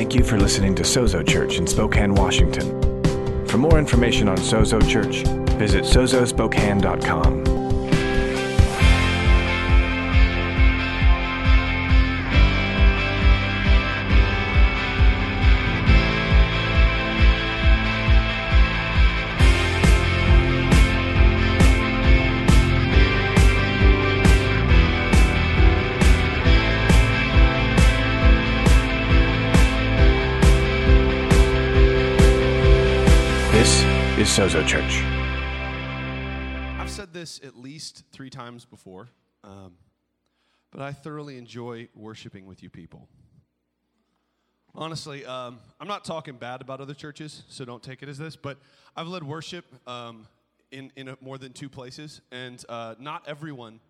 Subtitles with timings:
[0.00, 3.44] Thank you for listening to Sozo Church in Spokane, Washington.
[3.46, 5.24] For more information on Sozo Church,
[5.58, 7.59] visit sozospokane.com.
[34.30, 35.02] Sozo Church.
[36.78, 39.08] I've said this at least three times before,
[39.42, 39.72] um,
[40.70, 43.08] but I thoroughly enjoy worshiping with you people.
[44.72, 48.36] Honestly, um, I'm not talking bad about other churches, so don't take it as this,
[48.36, 48.58] but
[48.94, 50.28] I've led worship um,
[50.70, 53.80] in, in a, more than two places, and uh, not everyone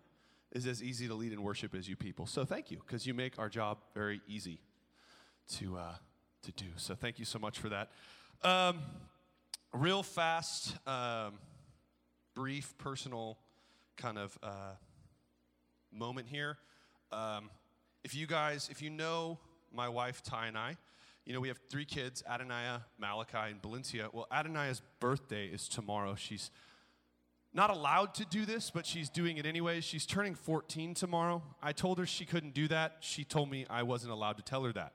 [0.53, 2.25] is as easy to lead in worship as you people.
[2.25, 4.59] So thank you, because you make our job very easy
[5.59, 5.95] to, uh,
[6.41, 6.65] to do.
[6.77, 7.91] So thank you so much for that.
[8.43, 8.79] Um,
[9.73, 11.33] real fast, um,
[12.35, 13.37] brief, personal
[13.97, 14.73] kind of uh,
[15.91, 16.57] moment here.
[17.11, 17.49] Um,
[18.03, 19.39] if you guys, if you know
[19.73, 20.77] my wife Ty and I,
[21.25, 24.09] you know we have three kids: Adonaiah, Malachi, and Valencia.
[24.11, 26.15] Well, Adonaiah's birthday is tomorrow.
[26.15, 26.51] She's
[27.53, 29.83] not allowed to do this, but she's doing it anyways.
[29.83, 31.43] She's turning 14 tomorrow.
[31.61, 32.97] I told her she couldn't do that.
[33.01, 34.93] She told me I wasn't allowed to tell her that.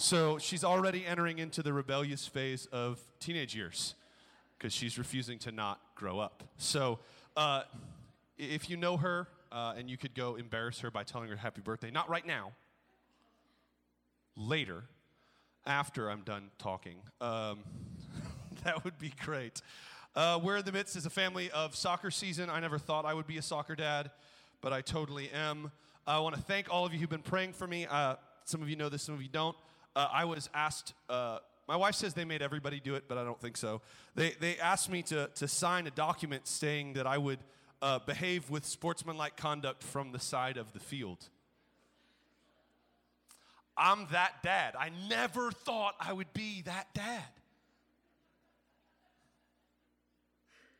[0.00, 3.96] So she's already entering into the rebellious phase of teenage years
[4.56, 6.44] because she's refusing to not grow up.
[6.56, 7.00] So
[7.36, 7.62] uh,
[8.38, 11.62] if you know her uh, and you could go embarrass her by telling her happy
[11.62, 12.52] birthday, not right now,
[14.36, 14.84] later,
[15.66, 17.58] after I'm done talking, um,
[18.62, 19.62] that would be great.
[20.14, 22.50] Uh, we're in the midst as a family of soccer season.
[22.50, 24.12] I never thought I would be a soccer dad,
[24.60, 25.72] but I totally am.
[26.06, 27.88] I want to thank all of you who've been praying for me.
[27.90, 29.56] Uh, some of you know this, some of you don't.
[29.98, 33.24] Uh, I was asked, uh, my wife says they made everybody do it, but I
[33.24, 33.80] don't think so.
[34.14, 37.40] They, they asked me to, to sign a document saying that I would
[37.82, 41.28] uh, behave with sportsmanlike conduct from the side of the field.
[43.76, 44.76] I'm that dad.
[44.78, 47.24] I never thought I would be that dad.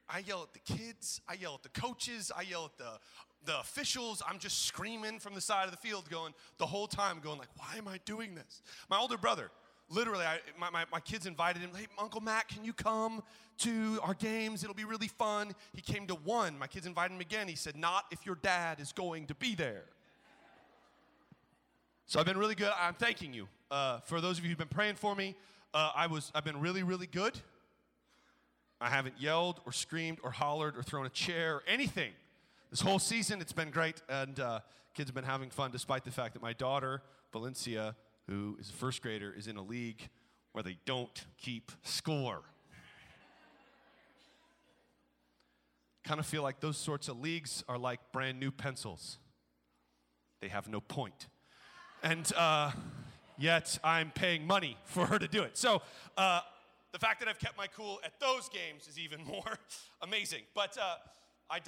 [0.08, 3.00] I yell at the kids, I yell at the coaches, I yell at the,
[3.44, 4.22] the officials.
[4.28, 7.48] I'm just screaming from the side of the field, going the whole time, going like,
[7.56, 8.62] why am I doing this?
[8.90, 9.50] My older brother,
[9.88, 13.22] literally, I, my, my, my kids invited him, hey, Uncle Matt, can you come
[13.58, 14.62] to our games?
[14.62, 15.54] It'll be really fun.
[15.72, 16.58] He came to one.
[16.58, 17.48] My kids invited him again.
[17.48, 19.84] He said, not if your dad is going to be there.
[22.06, 22.72] So I've been really good.
[22.80, 23.48] I'm thanking you.
[23.70, 25.34] Uh, for those of you who've been praying for me,
[25.74, 27.38] uh, I was, I've been really, really good.
[28.80, 32.12] I haven't yelled or screamed or hollered or thrown a chair or anything.
[32.70, 34.60] This whole season, it's been great, and uh,
[34.92, 37.00] kids have been having fun despite the fact that my daughter,
[37.32, 37.96] Valencia,
[38.26, 40.10] who is a first grader, is in a league
[40.52, 42.42] where they don't keep score.
[46.04, 49.18] kind of feel like those sorts of leagues are like brand new pencils,
[50.40, 51.26] they have no point.
[52.02, 52.72] And uh,
[53.38, 55.56] yet, I'm paying money for her to do it.
[55.56, 55.80] So,
[56.18, 56.40] uh,
[56.92, 59.58] the fact that I've kept my cool at those games is even more
[60.02, 60.42] amazing.
[60.54, 60.96] But uh,
[61.50, 61.60] I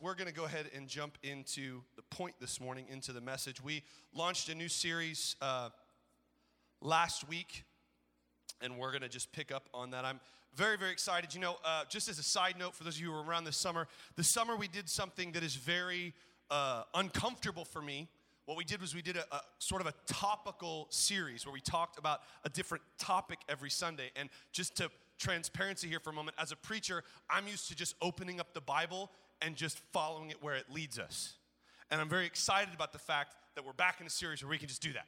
[0.00, 3.60] We're going to go ahead and jump into the point this morning, into the message.
[3.60, 3.82] We
[4.14, 5.70] launched a new series uh,
[6.80, 7.64] last week,
[8.60, 10.04] and we're going to just pick up on that.
[10.04, 10.20] I'm
[10.54, 11.34] very, very excited.
[11.34, 13.46] You know, uh, just as a side note for those of you who were around
[13.46, 16.14] this summer, this summer we did something that is very
[16.52, 18.08] uh, uncomfortable for me
[18.48, 21.60] what we did was we did a, a, sort of a topical series where we
[21.60, 24.10] talked about a different topic every Sunday.
[24.16, 27.94] And just to transparency here for a moment, as a preacher, I'm used to just
[28.00, 29.10] opening up the Bible
[29.42, 31.34] and just following it where it leads us.
[31.90, 34.58] And I'm very excited about the fact that we're back in a series where we
[34.58, 35.06] can just do that.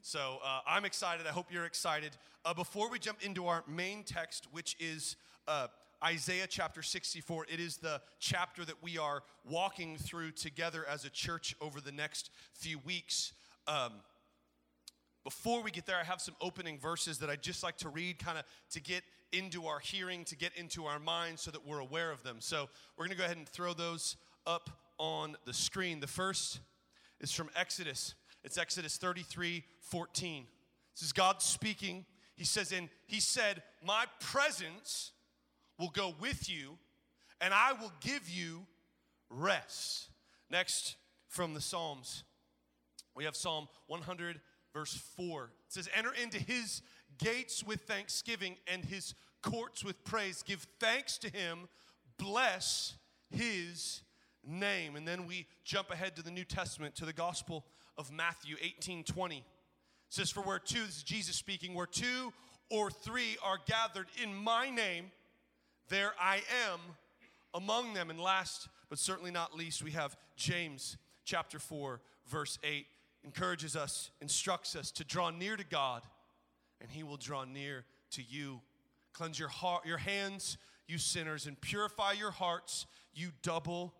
[0.00, 1.26] So uh, I'm excited.
[1.26, 2.10] I hope you're excited.
[2.44, 5.16] Uh, before we jump into our main text, which is
[5.46, 5.68] uh,
[6.04, 7.46] Isaiah chapter 64.
[7.48, 11.92] It is the chapter that we are walking through together as a church over the
[11.92, 13.32] next few weeks.
[13.68, 13.92] Um,
[15.24, 18.18] before we get there, I have some opening verses that I'd just like to read,
[18.18, 19.02] kind of to get
[19.32, 22.36] into our hearing, to get into our minds so that we're aware of them.
[22.40, 24.16] So we're going to go ahead and throw those
[24.46, 26.00] up on the screen.
[26.00, 26.60] The first
[27.20, 28.14] is from Exodus.
[28.44, 30.46] It's Exodus 33 14.
[30.94, 32.04] This is God speaking.
[32.34, 35.12] He says, and He said, My presence
[35.78, 36.78] will go with you,
[37.40, 38.66] and I will give you
[39.30, 40.08] rest.
[40.50, 40.96] Next,
[41.28, 42.24] from the Psalms,
[43.14, 44.40] we have Psalm 100,
[44.72, 45.44] verse 4.
[45.44, 46.82] It says, Enter into his
[47.18, 50.42] gates with thanksgiving and his courts with praise.
[50.42, 51.68] Give thanks to him,
[52.18, 52.94] bless
[53.30, 54.02] his
[54.46, 54.96] name.
[54.96, 57.64] And then we jump ahead to the New Testament, to the Gospel
[57.98, 59.36] of Matthew 18 20.
[59.36, 59.44] It
[60.08, 62.32] says, For where two, this is Jesus speaking, where two
[62.70, 65.10] or three are gathered in my name,
[65.88, 66.36] there I
[66.70, 66.80] am
[67.54, 68.10] among them.
[68.10, 72.86] And last but certainly not least, we have James chapter 4, verse 8,
[73.24, 76.02] encourages us, instructs us to draw near to God,
[76.80, 78.60] and he will draw near to you.
[79.12, 80.58] Cleanse your heart, your hands,
[80.88, 83.94] you sinners, and purify your hearts, you double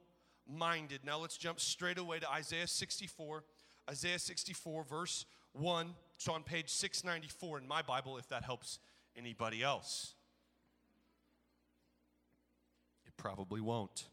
[0.49, 1.01] minded.
[1.05, 3.45] Now let's jump straight away to Isaiah 64.
[3.91, 5.95] Isaiah 64, verse 1.
[6.15, 8.79] It's on page 694 in my Bible, if that helps
[9.17, 10.15] anybody else.
[13.07, 14.07] It probably won't.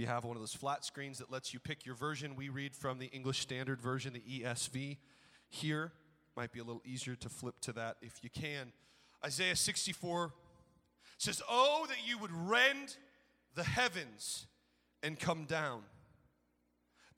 [0.00, 2.74] You have one of those flat screens that lets you pick your version, we read
[2.74, 4.96] from the English Standard Version, the ESV.
[5.50, 5.92] Here,
[6.34, 8.72] might be a little easier to flip to that if you can.
[9.22, 10.32] Isaiah 64
[11.18, 12.96] says, Oh, that you would rend
[13.54, 14.46] the heavens
[15.02, 15.82] and come down,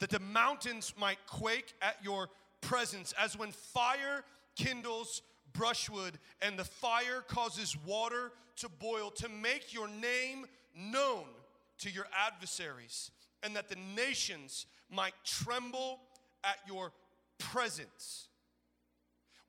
[0.00, 2.31] that the mountains might quake at your
[2.62, 4.25] presence, as when fire
[4.56, 10.46] kindles brushwood and the fire causes water to boil, to make your name
[10.76, 11.26] known
[11.78, 13.10] to your adversaries,
[13.42, 16.00] and that the nations might tremble
[16.44, 16.92] at your
[17.38, 18.28] presence.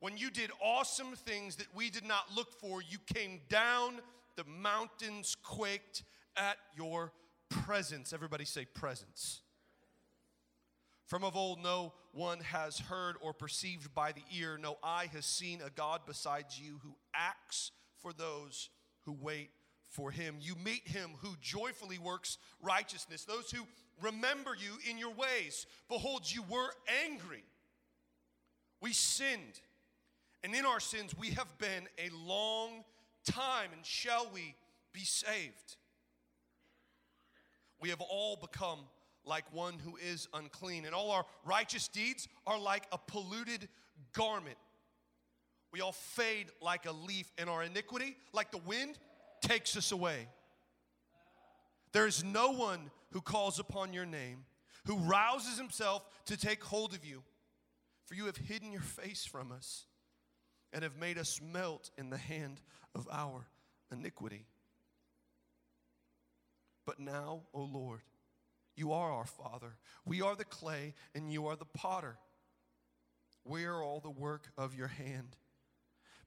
[0.00, 4.00] When you did awesome things that we did not look for, you came down,
[4.36, 6.02] the mountains quaked
[6.36, 7.12] at your
[7.48, 8.12] presence.
[8.12, 9.40] Everybody say presence.
[11.06, 15.26] From of old, no one has heard or perceived by the ear, no eye has
[15.26, 18.70] seen a God besides you who acts for those
[19.02, 19.50] who wait
[19.94, 20.36] for him.
[20.40, 23.62] You meet him who joyfully works righteousness, those who
[24.02, 25.66] remember you in your ways.
[25.88, 26.70] Behold, you were
[27.04, 27.44] angry.
[28.80, 29.60] We sinned.
[30.42, 32.84] And in our sins, we have been a long
[33.24, 33.70] time.
[33.72, 34.54] And shall we
[34.92, 35.76] be saved?
[37.80, 38.80] We have all become
[39.24, 43.68] like one who is unclean, and all our righteous deeds are like a polluted
[44.12, 44.56] garment.
[45.72, 48.98] We all fade like a leaf, and our iniquity, like the wind,
[49.46, 50.28] takes us away.
[51.92, 54.44] There is no one who calls upon your name,
[54.86, 57.22] who rouses himself to take hold of you.
[58.06, 59.86] For you have hidden your face from us
[60.72, 62.60] and have made us melt in the hand
[62.94, 63.46] of our
[63.92, 64.46] iniquity.
[66.84, 68.00] But now, O Lord,
[68.76, 69.76] you are our Father.
[70.04, 72.18] We are the clay, and you are the potter.
[73.44, 75.36] We are all the work of your hand.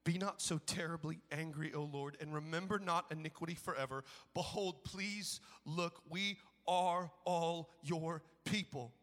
[0.07, 4.06] Be not so terribly angry, O Lord, and remember not iniquity forever.
[4.33, 8.94] Behold, please look, we are all your people.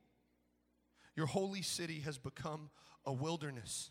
[1.15, 2.71] Your holy city has become
[3.05, 3.91] a wilderness.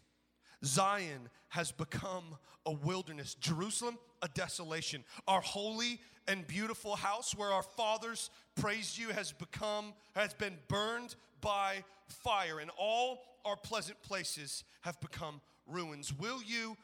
[0.65, 3.35] Zion has become a wilderness.
[3.35, 5.03] Jerusalem, a desolation.
[5.27, 11.13] Our holy and beautiful house where our fathers praised you has become, has been burned
[11.41, 16.11] by fire, and all our pleasant places have become ruins.
[16.11, 16.75] Will you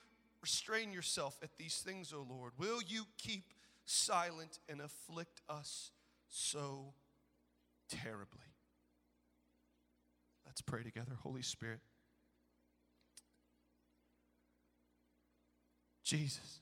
[0.41, 2.53] restrain yourself at these things, O Lord?
[2.57, 3.53] Will you keep
[3.85, 5.91] silent and afflict us
[6.29, 6.93] so
[7.89, 8.39] terribly?
[10.45, 11.17] Let's pray together.
[11.21, 11.79] Holy Spirit.
[16.03, 16.61] Jesus.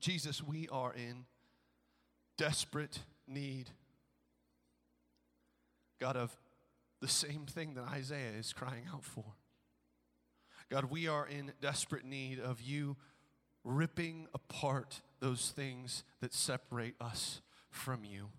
[0.00, 1.24] Jesus, we are in
[2.36, 3.70] desperate need,
[6.00, 6.36] God, of
[7.06, 9.24] the same thing that Isaiah is crying out for.
[10.68, 12.96] God, we are in desperate need of you
[13.62, 18.30] ripping apart those things that separate us from you.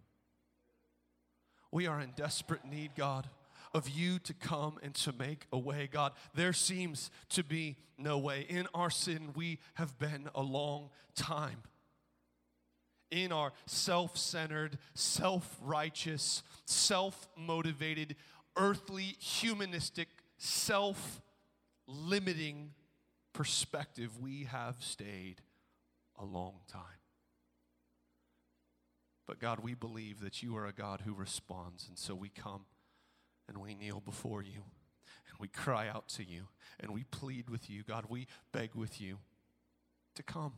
[1.72, 3.30] We are in desperate need, God,
[3.74, 6.12] of you to come and to make a way, God.
[6.36, 8.46] There seems to be no way.
[8.50, 11.64] In our sin, we have been a long time
[13.12, 18.16] in our self centered, self righteous, self motivated,
[18.58, 21.22] earthly, humanistic, self
[21.88, 22.72] limiting
[23.34, 25.42] perspective, we have stayed
[26.20, 26.82] a long time.
[29.28, 32.66] But God, we believe that you are a God who responds, and so we come
[33.48, 34.64] and we kneel before you
[35.30, 36.48] and we cry out to you
[36.80, 37.84] and we plead with you.
[37.84, 39.20] God, we beg with you
[40.16, 40.54] to come.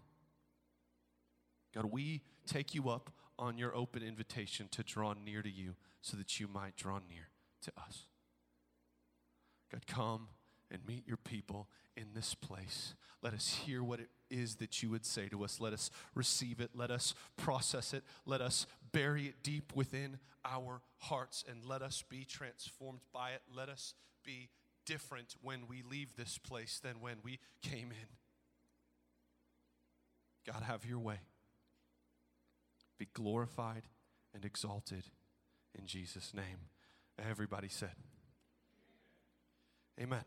[1.73, 6.17] God, we take you up on your open invitation to draw near to you so
[6.17, 7.29] that you might draw near
[7.63, 8.05] to us.
[9.71, 10.27] God, come
[10.71, 12.95] and meet your people in this place.
[13.21, 15.59] Let us hear what it is that you would say to us.
[15.59, 16.71] Let us receive it.
[16.73, 18.03] Let us process it.
[18.25, 23.41] Let us bury it deep within our hearts and let us be transformed by it.
[23.53, 24.49] Let us be
[24.85, 28.07] different when we leave this place than when we came in.
[30.51, 31.19] God, have your way.
[32.97, 33.83] Be glorified
[34.33, 35.03] and exalted
[35.77, 36.69] in Jesus' name.
[37.27, 37.91] Everybody said,
[39.99, 40.23] Amen.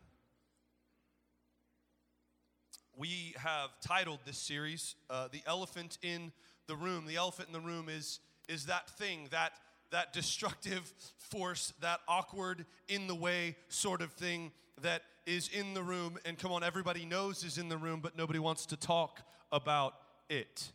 [2.96, 6.32] We have titled this series uh, "The Elephant in
[6.66, 9.52] the Room." The elephant in the room is is that thing that
[9.90, 15.82] that destructive force, that awkward, in the way sort of thing that is in the
[15.82, 16.18] room.
[16.24, 19.20] And come on, everybody knows is in the room, but nobody wants to talk
[19.50, 19.94] about
[20.28, 20.72] it.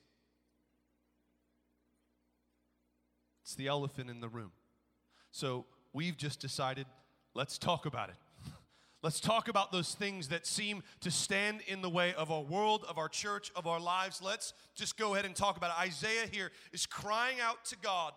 [3.44, 4.52] It's the elephant in the room.
[5.32, 5.66] So
[5.98, 6.86] we've just decided,
[7.34, 8.16] let's talk about it.
[9.04, 12.84] Let's talk about those things that seem to stand in the way of our world,
[12.90, 14.22] of our church, of our lives.
[14.24, 15.80] Let's just go ahead and talk about it.
[15.80, 18.14] Isaiah here is crying out to God.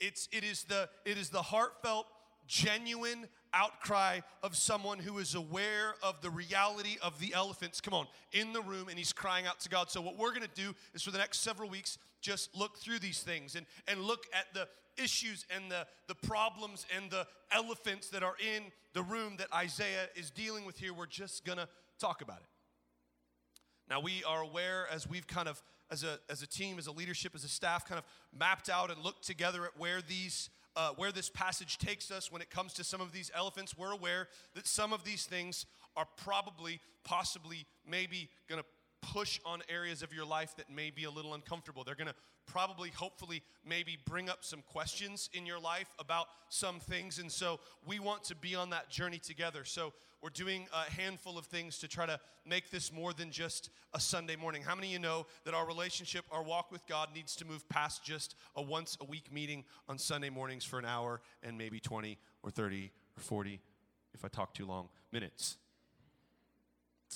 [0.00, 2.06] It's, it, is the, it is the heartfelt,
[2.46, 8.06] genuine outcry of someone who is aware of the reality of the elephants, come on,
[8.32, 9.90] in the room, and he's crying out to God.
[9.90, 13.20] So, what we're gonna do is for the next several weeks, just look through these
[13.20, 14.68] things and, and look at the
[15.02, 20.08] issues and the, the problems and the elephants that are in the room that Isaiah
[20.14, 20.92] is dealing with here.
[20.92, 22.48] We're just gonna talk about it.
[23.88, 26.92] Now, we are aware as we've kind of, as a, as a team, as a
[26.92, 28.04] leadership, as a staff, kind of
[28.36, 32.42] mapped out and looked together at where these uh, where this passage takes us when
[32.42, 35.64] it comes to some of these elephants, we're aware that some of these things
[35.96, 38.66] are probably, possibly, maybe going to
[39.12, 41.84] push on areas of your life that may be a little uncomfortable.
[41.84, 42.14] They're going to
[42.46, 47.18] probably, hopefully, maybe bring up some questions in your life about some things.
[47.18, 49.64] And so we want to be on that journey together.
[49.64, 53.70] So we're doing a handful of things to try to make this more than just
[53.94, 54.62] a Sunday morning.
[54.62, 57.68] How many of you know that our relationship, our walk with God needs to move
[57.68, 61.80] past just a once a week meeting on Sunday mornings for an hour and maybe
[61.80, 63.60] 20 or 30 or 40,
[64.14, 65.58] if I talk too long, minutes?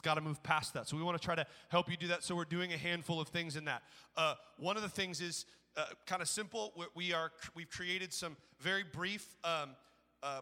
[0.00, 0.88] It's got to move past that.
[0.88, 2.24] So we want to try to help you do that.
[2.24, 3.82] So we're doing a handful of things in that.
[4.16, 5.44] Uh, one of the things is
[5.76, 6.72] uh, kind of simple.
[6.96, 9.72] We are we've created some very brief um,
[10.22, 10.40] uh,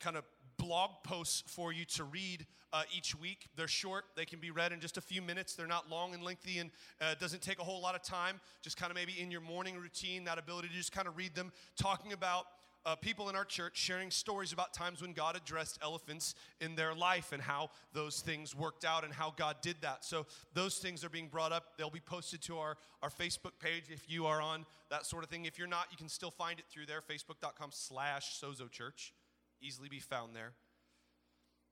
[0.00, 0.24] kind of
[0.56, 3.48] blog posts for you to read uh, each week.
[3.54, 5.54] They're short, they can be read in just a few minutes.
[5.54, 6.70] They're not long and lengthy, and
[7.02, 8.40] uh, doesn't take a whole lot of time.
[8.62, 11.34] Just kind of maybe in your morning routine, that ability to just kind of read
[11.34, 12.46] them, talking about
[12.86, 16.94] uh, people in our church sharing stories about times when God addressed elephants in their
[16.94, 20.04] life and how those things worked out and how God did that.
[20.04, 20.24] So
[20.54, 21.76] those things are being brought up.
[21.76, 25.30] They'll be posted to our, our Facebook page if you are on that sort of
[25.30, 25.46] thing.
[25.46, 29.12] If you're not, you can still find it through there, facebook.com slash sozo church.
[29.60, 30.52] Easily be found there.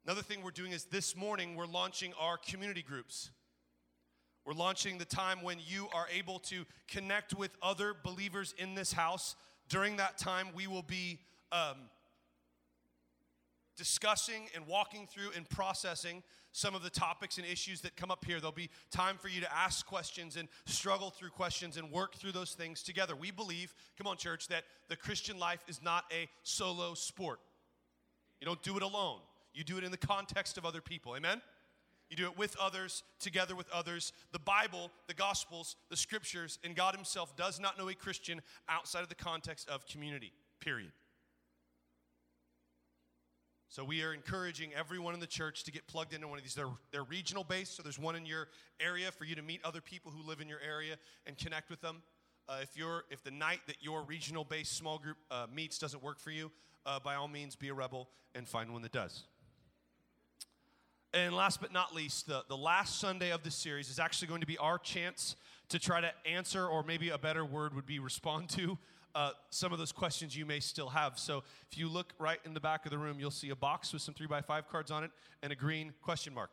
[0.05, 3.31] Another thing we're doing is this morning we're launching our community groups.
[4.45, 8.93] We're launching the time when you are able to connect with other believers in this
[8.93, 9.37] house
[9.69, 11.21] during that time, we will be
[11.53, 11.77] um,
[13.77, 18.25] discussing and walking through and processing some of the topics and issues that come up
[18.25, 18.39] here.
[18.39, 22.31] There'll be time for you to ask questions and struggle through questions and work through
[22.31, 23.17] those things together.
[23.17, 27.41] We believe, come on, church, that the Christian life is not a solo sport.
[28.41, 29.19] You don't do it alone,
[29.53, 31.17] you do it in the context of other people.
[31.17, 31.43] Amen?
[32.11, 34.13] You do it with others, together with others.
[34.33, 39.03] The Bible, the Gospels, the Scriptures, and God Himself does not know a Christian outside
[39.03, 40.93] of the context of community, period.
[43.75, 46.55] So we are encouraging everyone in the church to get plugged into one of these.
[46.55, 48.47] They're, they're regional based, so there's one in your
[48.79, 50.95] area for you to meet other people who live in your area
[51.27, 52.03] and connect with them.
[52.49, 56.05] Uh, if, you're, if the night that your regional based small group uh, meets doesn't
[56.05, 56.53] work for you,
[56.87, 59.25] uh, by all means be a rebel and find one that does.
[61.15, 64.41] And last but not least, the, the last Sunday of this series is actually going
[64.41, 65.37] to be our chance
[65.69, 68.77] to try to answer, or maybe a better word would be respond to,
[69.15, 71.17] uh, some of those questions you may still have.
[71.17, 73.93] So if you look right in the back of the room, you'll see a box
[73.93, 76.51] with some three by five cards on it and a green question mark.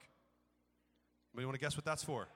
[1.33, 2.27] Anybody want to guess what that's for?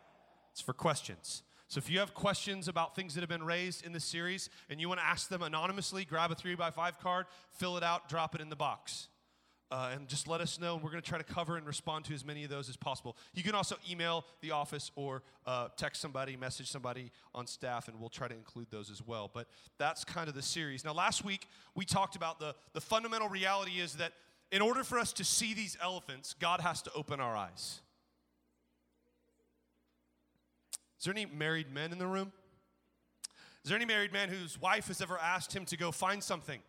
[0.51, 1.43] It's for questions.
[1.67, 4.81] So if you have questions about things that have been raised in this series and
[4.81, 8.09] you want to ask them anonymously, grab a three by five card, fill it out,
[8.09, 9.09] drop it in the box.
[9.71, 12.05] Uh, and just let us know, and we're going to try to cover and respond
[12.05, 13.17] to as many of those as possible.
[13.33, 17.99] You can also email the office or uh, text somebody, message somebody on staff, and
[17.99, 19.29] we'll try to include those as well.
[19.33, 19.47] But
[19.79, 20.85] that's kind of the series.
[20.85, 24.13] Now, last week we talked about the, the fundamental reality is that
[24.51, 27.81] in order for us to see these elephants, God has to open our eyes.
[30.99, 32.31] Is there any married men in the room?
[33.63, 36.59] Is there any married man whose wife has ever asked him to go find something?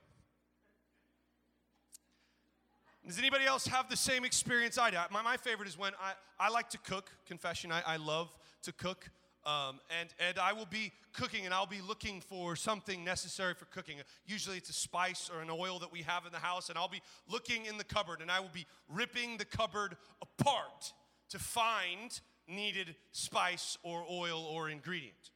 [3.07, 4.97] Does anybody else have the same experience I do?
[5.13, 8.73] My, my favorite is when I, I like to cook, confession, I, I love to
[8.73, 9.09] cook.
[9.45, 13.67] Um, and, and I will be cooking and I'll be looking for something necessary for
[13.67, 13.99] cooking.
[14.27, 16.89] Usually it's a spice or an oil that we have in the house, and I'll
[16.89, 20.93] be looking in the cupboard and I will be ripping the cupboard apart
[21.29, 25.31] to find needed spice or oil or ingredient.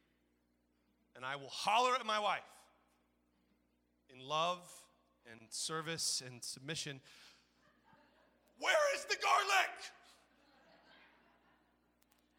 [1.15, 2.41] And I will holler at my wife
[4.13, 4.59] in in love
[5.29, 6.99] and service and submission.
[8.61, 9.75] Where is the garlic?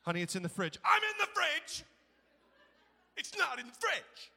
[0.03, 0.79] Honey, it's in the fridge.
[0.85, 1.85] I'm in the fridge.
[3.17, 4.31] It's not in the fridge.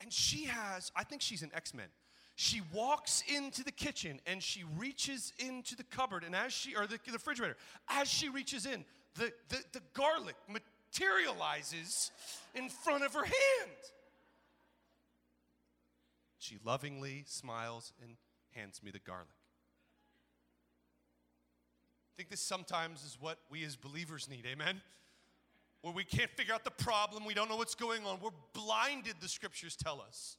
[0.00, 1.86] And she has, I think she's an X Men.
[2.34, 6.86] She walks into the kitchen and she reaches into the cupboard, and as she, or
[6.86, 7.56] the, the refrigerator,
[7.88, 8.84] as she reaches in,
[9.14, 12.10] the, the, the garlic materializes
[12.54, 13.76] in front of her hand.
[16.38, 18.16] She lovingly smiles and
[18.50, 19.28] hands me the garlic.
[22.12, 24.82] I think this sometimes is what we as believers need, amen?
[25.80, 29.14] Where we can't figure out the problem, we don't know what's going on, we're blinded,
[29.20, 30.36] the scriptures tell us.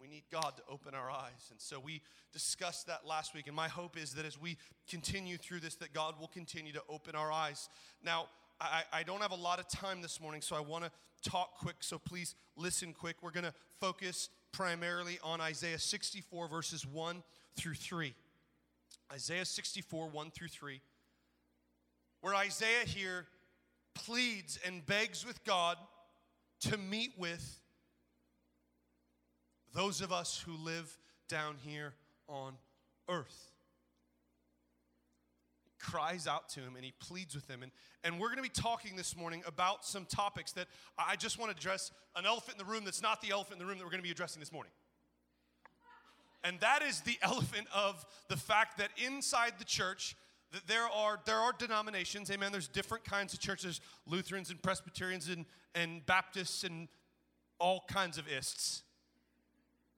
[0.00, 1.48] We need God to open our eyes.
[1.50, 3.46] And so we discussed that last week.
[3.46, 6.82] And my hope is that as we continue through this, that God will continue to
[6.90, 7.70] open our eyes.
[8.04, 8.26] Now,
[8.60, 10.90] I, I don't have a lot of time this morning, so I want to
[11.30, 11.76] talk quick.
[11.80, 13.16] So please listen quick.
[13.22, 17.22] We're going to focus primarily on Isaiah 64, verses 1
[17.56, 18.14] through 3.
[19.14, 20.80] Isaiah 64, 1 through 3,
[22.20, 23.26] where Isaiah here
[23.94, 25.76] pleads and begs with God
[26.62, 27.60] to meet with
[29.72, 31.94] those of us who live down here
[32.28, 32.54] on
[33.08, 33.52] earth.
[35.62, 37.62] He cries out to him and he pleads with him.
[37.62, 37.70] And,
[38.02, 40.66] and we're going to be talking this morning about some topics that
[40.98, 43.64] I just want to address an elephant in the room that's not the elephant in
[43.64, 44.72] the room that we're going to be addressing this morning.
[46.44, 50.16] And that is the elephant of the fact that inside the church,
[50.52, 52.52] that there are there are denominations, amen.
[52.52, 56.88] There's different kinds of churches, Lutherans and Presbyterians and, and Baptists and
[57.58, 58.82] all kinds of ists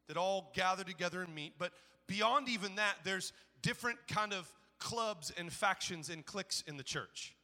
[0.09, 1.55] that all gather together and meet.
[1.59, 1.73] But
[2.07, 7.36] beyond even that, there's different kind of clubs and factions and cliques in the church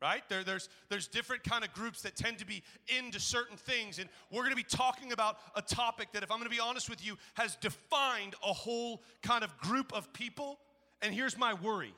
[0.00, 0.22] right?
[0.28, 2.62] There, there's, there's different kind of groups that tend to be
[2.98, 6.38] into certain things and we're going to be talking about a topic that if i'm
[6.38, 10.58] going to be honest with you has defined a whole kind of group of people.
[11.02, 11.94] And here's my worry.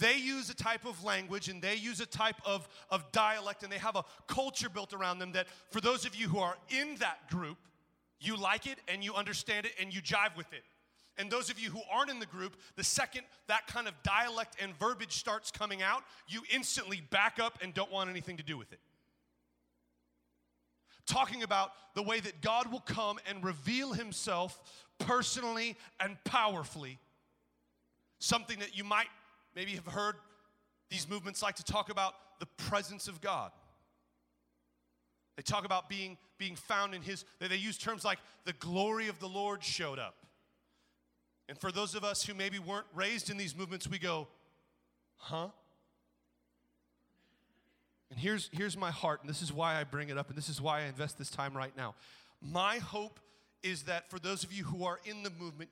[0.00, 3.72] They use a type of language and they use a type of, of dialect and
[3.72, 6.96] they have a culture built around them that for those of you who are in
[6.96, 7.56] that group
[8.20, 10.64] you like it and you understand it and you jive with it
[11.18, 14.56] and those of you who aren't in the group, the second that kind of dialect
[14.62, 18.56] and verbiage starts coming out, you instantly back up and don't want anything to do
[18.56, 18.78] with it.
[21.06, 24.60] Talking about the way that God will come and reveal himself
[24.98, 26.98] personally and powerfully.
[28.20, 29.08] Something that you might
[29.56, 30.14] maybe have heard
[30.88, 33.50] these movements like to talk about the presence of God.
[35.36, 39.18] They talk about being, being found in his, they use terms like the glory of
[39.18, 40.14] the Lord showed up.
[41.48, 44.28] And for those of us who maybe weren't raised in these movements, we go,
[45.16, 45.48] huh?
[48.10, 50.48] And here's, here's my heart, and this is why I bring it up, and this
[50.48, 51.94] is why I invest this time right now.
[52.40, 53.20] My hope
[53.62, 55.70] is that for those of you who are in the movement,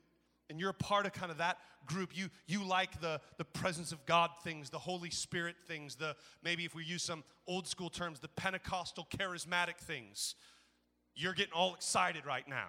[0.49, 3.93] and you're a part of kind of that group, you, you like the, the presence
[3.93, 7.91] of God things, the Holy Spirit things, the maybe if we use some old school
[7.91, 10.35] terms, the Pentecostal charismatic things.
[11.15, 12.69] You're getting all excited right now.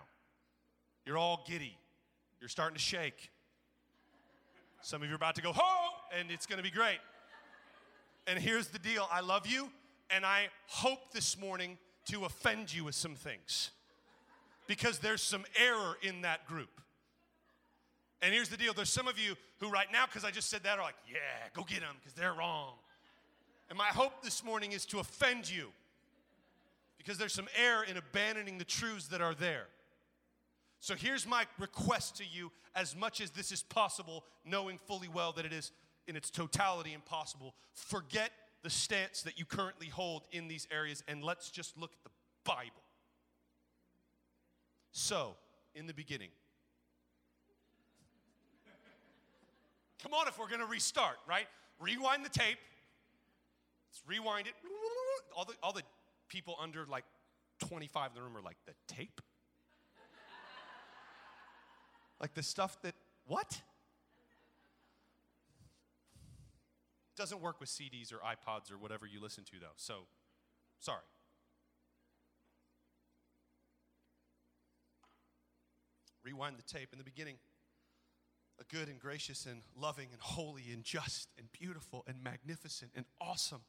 [1.05, 1.77] You're all giddy.
[2.39, 3.31] You're starting to shake.
[4.81, 6.99] Some of you are about to go, ho, and it's going to be great.
[8.27, 9.69] And here's the deal I love you,
[10.09, 11.77] and I hope this morning
[12.09, 13.71] to offend you with some things
[14.67, 16.81] because there's some error in that group.
[18.21, 20.63] And here's the deal there's some of you who, right now, because I just said
[20.63, 21.17] that, are like, yeah,
[21.53, 22.73] go get them because they're wrong.
[23.69, 25.67] And my hope this morning is to offend you
[26.97, 29.67] because there's some error in abandoning the truths that are there.
[30.79, 35.31] So here's my request to you as much as this is possible, knowing fully well
[35.33, 35.71] that it is
[36.07, 37.55] in its totality impossible.
[37.73, 38.31] Forget
[38.63, 42.09] the stance that you currently hold in these areas and let's just look at the
[42.43, 42.83] Bible.
[44.91, 45.35] So,
[45.75, 46.29] in the beginning,
[50.01, 51.47] come on, if we're gonna restart, right?
[51.79, 52.57] Rewind the tape.
[53.91, 54.53] Let's rewind it.
[55.35, 55.83] All the, all the
[56.29, 57.05] people under like
[57.59, 59.21] 25 in the room are like, the tape?
[62.19, 63.61] Like the stuff that, what?
[67.15, 69.75] Doesn't work with CDs or iPods or whatever you listen to, though.
[69.75, 70.05] So,
[70.79, 71.01] sorry.
[76.23, 76.89] Rewind the tape.
[76.91, 77.35] In the beginning,
[78.59, 83.05] a good and gracious and loving and holy and just and beautiful and magnificent and
[83.21, 83.61] awesome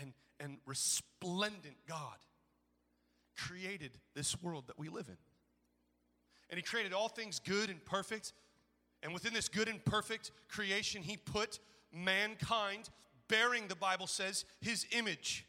[0.00, 2.18] and, and resplendent God
[3.36, 5.16] created this world that we live in.
[6.50, 8.32] And He created all things good and perfect.
[9.02, 11.58] And within this good and perfect creation, He put
[11.92, 12.90] mankind
[13.28, 15.46] bearing, the Bible says, His image.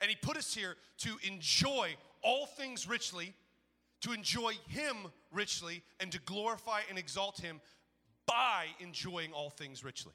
[0.00, 3.34] And He put us here to enjoy all things richly
[4.02, 4.96] to enjoy Him
[5.32, 7.60] richly, and to glorify and exalt Him
[8.26, 10.12] by enjoying all things richly.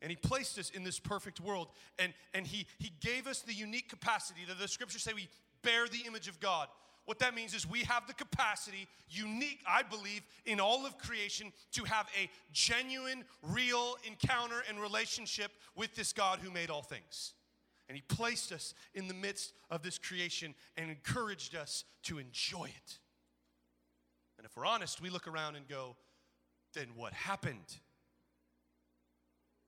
[0.00, 3.54] And He placed us in this perfect world, and, and he, he gave us the
[3.54, 5.28] unique capacity that the scriptures say we
[5.62, 6.68] bear the image of God.
[7.04, 11.52] What that means is we have the capacity, unique, I believe, in all of creation,
[11.72, 17.34] to have a genuine, real encounter and relationship with this God who made all things.
[17.88, 22.66] And He placed us in the midst of this creation and encouraged us to enjoy
[22.66, 22.98] it.
[24.38, 25.96] And if we're honest, we look around and go,
[26.74, 27.78] then what happened?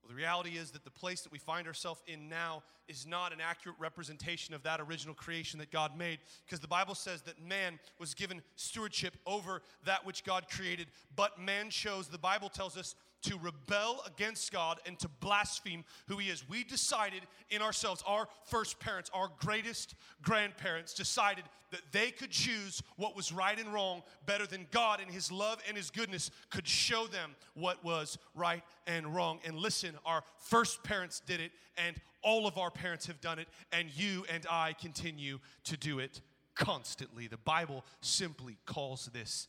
[0.05, 3.33] Well, the reality is that the place that we find ourselves in now is not
[3.33, 7.43] an accurate representation of that original creation that God made, because the Bible says that
[7.43, 12.77] man was given stewardship over that which God created, but man chose, the Bible tells
[12.77, 16.49] us, to rebel against God and to blaspheme who He is.
[16.49, 22.83] We decided in ourselves, our first parents, our greatest grandparents, decided that they could choose
[22.97, 26.69] what was right and wrong better than God in His love and His goodness could
[26.69, 29.41] show them what was right and wrong.
[29.45, 33.49] And listen, our first parents did it, and all of our parents have done it,
[33.73, 36.21] and you and I continue to do it
[36.55, 37.27] constantly.
[37.27, 39.49] The Bible simply calls this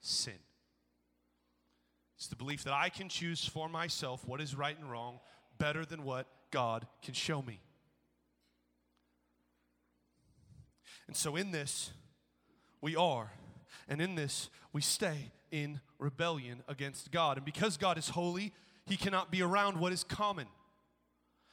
[0.00, 0.34] sin.
[2.16, 5.20] It's the belief that I can choose for myself what is right and wrong
[5.58, 7.60] better than what God can show me.
[11.06, 11.90] And so, in this,
[12.80, 13.30] we are,
[13.88, 17.36] and in this, we stay in rebellion against God.
[17.36, 18.52] And because God is holy,
[18.86, 20.46] He cannot be around what is common.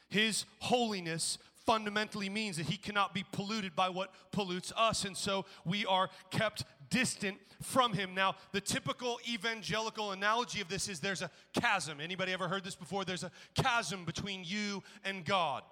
[0.09, 5.05] His holiness fundamentally means that he cannot be polluted by what pollutes us.
[5.05, 8.13] And so we are kept distant from him.
[8.13, 11.99] Now, the typical evangelical analogy of this is there's a chasm.
[11.99, 13.03] Anybody ever heard this before?
[13.03, 15.63] There's a chasm between you and God.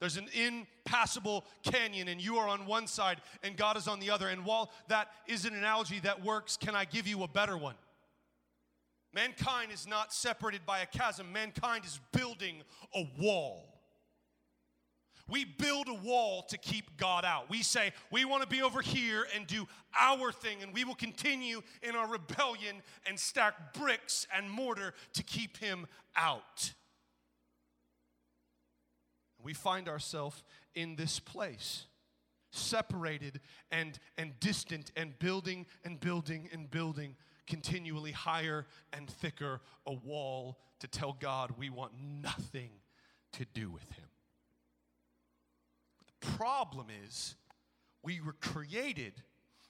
[0.00, 4.10] There's an impassable canyon, and you are on one side, and God is on the
[4.10, 4.28] other.
[4.28, 7.74] And while that is an analogy that works, can I give you a better one?
[9.12, 12.62] Mankind is not separated by a chasm, mankind is building
[12.94, 13.67] a wall.
[15.28, 17.50] We build a wall to keep God out.
[17.50, 20.94] We say, we want to be over here and do our thing, and we will
[20.94, 25.86] continue in our rebellion and stack bricks and mortar to keep him
[26.16, 26.72] out.
[29.42, 30.42] We find ourselves
[30.74, 31.84] in this place,
[32.50, 39.92] separated and, and distant, and building and building and building continually higher and thicker a
[39.92, 42.70] wall to tell God we want nothing
[43.32, 44.08] to do with him
[46.20, 47.36] problem is
[48.02, 49.12] we were created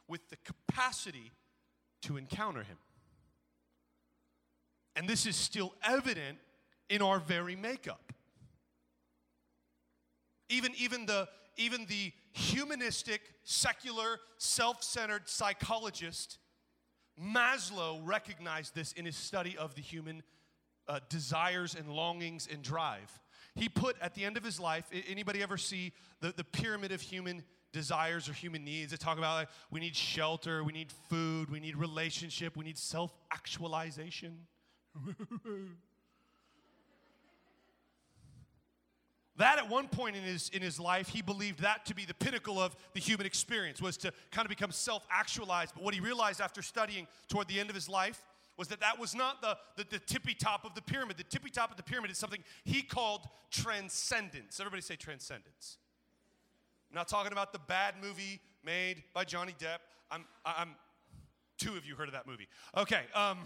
[0.06, 1.32] with the capacity
[2.02, 2.78] to encounter him.
[4.96, 6.38] And this is still evident
[6.88, 8.12] in our very makeup.
[10.48, 16.38] Even, even, the, even the humanistic, secular, self centered psychologist
[17.20, 20.22] Maslow recognized this in his study of the human
[20.86, 23.20] uh, desires and longings and drive.
[23.58, 27.00] He put at the end of his life, anybody ever see the, the pyramid of
[27.00, 27.42] human
[27.72, 28.92] desires or human needs?
[28.92, 32.78] They talk about like, we need shelter, we need food, we need relationship, we need
[32.78, 34.46] self actualization.
[39.38, 42.14] that at one point in his, in his life, he believed that to be the
[42.14, 45.74] pinnacle of the human experience, was to kind of become self actualized.
[45.74, 48.22] But what he realized after studying toward the end of his life
[48.58, 51.16] was that that was not the, the, the, tippy top of the pyramid.
[51.16, 54.58] The tippy top of the pyramid is something he called transcendence.
[54.58, 55.78] Everybody say transcendence.
[56.90, 59.78] I'm not talking about the bad movie made by Johnny Depp.
[60.10, 60.70] I'm, I'm
[61.56, 62.48] two of you heard of that movie.
[62.76, 63.02] Okay.
[63.14, 63.38] Um,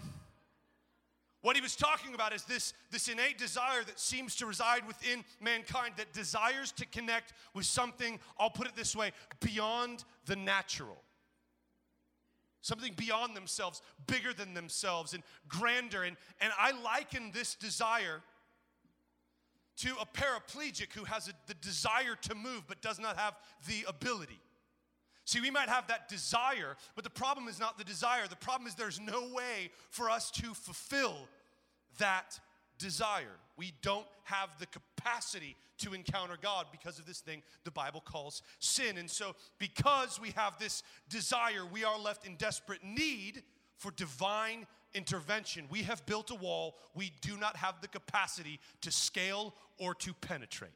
[1.41, 5.25] what he was talking about is this, this innate desire that seems to reside within
[5.41, 11.03] mankind that desires to connect with something, I'll put it this way, beyond the natural
[12.63, 16.03] something beyond themselves, bigger than themselves, and grander.
[16.03, 18.23] And, and I liken this desire
[19.77, 23.35] to a paraplegic who has a, the desire to move but does not have
[23.67, 24.39] the ability.
[25.25, 28.27] See, we might have that desire, but the problem is not the desire.
[28.27, 31.15] The problem is there's no way for us to fulfill
[31.99, 32.39] that
[32.77, 33.37] desire.
[33.57, 38.41] We don't have the capacity to encounter God because of this thing the Bible calls
[38.59, 38.97] sin.
[38.97, 43.43] And so, because we have this desire, we are left in desperate need
[43.77, 45.65] for divine intervention.
[45.69, 50.13] We have built a wall we do not have the capacity to scale or to
[50.13, 50.71] penetrate.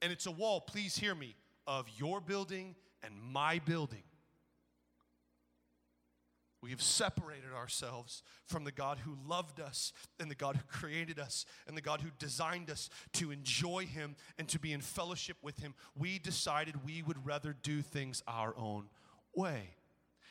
[0.00, 4.02] And it's a wall, please hear me, of your building and my building.
[6.62, 11.18] We have separated ourselves from the God who loved us and the God who created
[11.18, 15.36] us and the God who designed us to enjoy Him and to be in fellowship
[15.42, 15.74] with Him.
[15.98, 18.84] We decided we would rather do things our own
[19.34, 19.70] way.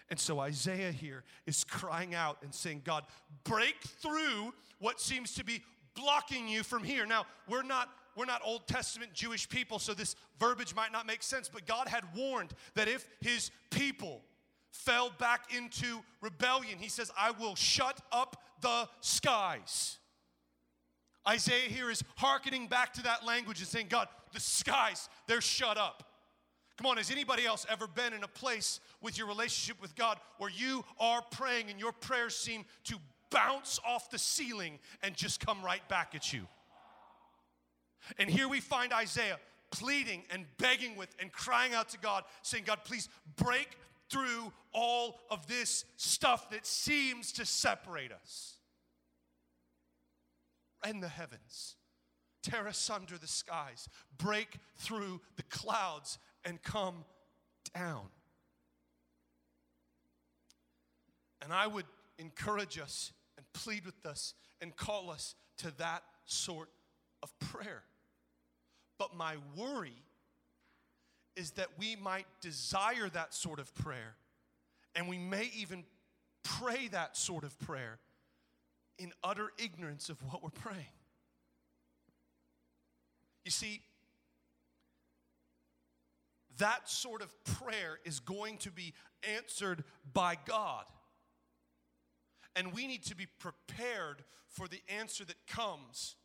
[0.10, 3.04] And so Isaiah here is crying out and saying, God,
[3.44, 5.62] break through what seems to be
[5.96, 7.06] blocking you from here.
[7.06, 11.24] Now, we're not we're not Old Testament Jewish people, so this verbiage might not make
[11.24, 14.22] sense, but God had warned that if his people
[14.72, 19.98] fell back into rebellion, he says, I will shut up the skies.
[21.28, 25.78] Isaiah here is hearkening back to that language and saying, God, the skies, they're shut
[25.78, 26.04] up.
[26.78, 30.18] Come on, has anybody else ever been in a place with your relationship with God
[30.40, 32.96] where you are praying and your prayers seem to
[33.30, 36.48] bounce off the ceiling and just come right back at you?
[38.18, 39.38] And here we find Isaiah
[39.70, 43.78] pleading and begging with and crying out to God, saying, God, please break
[44.12, 48.58] through all of this stuff that seems to separate us.
[50.84, 51.76] And the heavens,
[52.44, 57.06] tear asunder the skies, break through the clouds, and come
[57.74, 58.08] down.
[61.42, 61.86] And I would
[62.18, 66.70] encourage us and plead with us and call us to that sort
[67.24, 67.84] of prayer.
[68.98, 70.04] But my worry
[71.36, 74.16] is that we might desire that sort of prayer,
[74.96, 75.84] and we may even
[76.44, 78.00] pray that sort of prayer
[78.98, 80.86] in utter ignorance of what we're praying.
[83.44, 83.82] You see,
[86.58, 88.94] that sort of prayer is going to be
[89.36, 90.86] answered by God.
[92.56, 96.16] And we need to be prepared for the answer that comes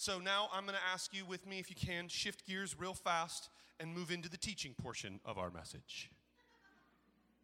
[0.00, 2.94] so now I'm going to ask you with me, if you can, shift gears real
[2.94, 6.10] fast and move into the teaching portion of our message,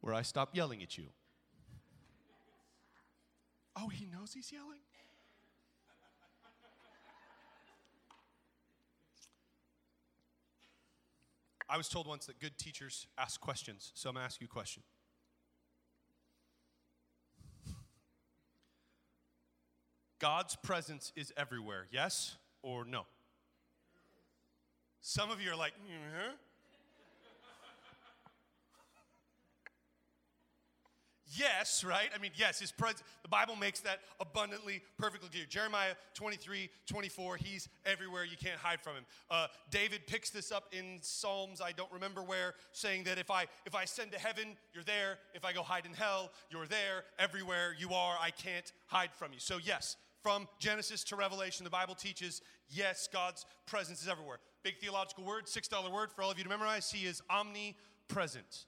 [0.00, 1.08] where I stop yelling at you.
[3.78, 4.80] Oh, he knows he's yelling?
[11.68, 14.46] I was told once that good teachers ask questions, so I'm going to ask you
[14.46, 14.82] a question.
[20.18, 22.36] God's presence is everywhere, yes?
[22.62, 23.02] Or no?
[25.00, 26.34] Some of you are like, mm-hmm.
[31.36, 32.08] yes, right?
[32.14, 35.44] I mean, yes, his presence, the Bible makes that abundantly, perfectly clear.
[35.48, 38.24] Jeremiah 23, 24, he's everywhere.
[38.24, 39.04] You can't hide from him.
[39.30, 43.46] Uh, David picks this up in Psalms, I don't remember where, saying that if I
[43.64, 45.18] if I send to heaven, you're there.
[45.34, 47.04] If I go hide in hell, you're there.
[47.18, 49.38] Everywhere you are, I can't hide from you.
[49.38, 54.38] So yes, from Genesis to Revelation, the Bible teaches yes, God's presence is everywhere.
[54.64, 56.90] Big theological word, $6 word for all of you to memorize.
[56.90, 58.64] He is omnipresent,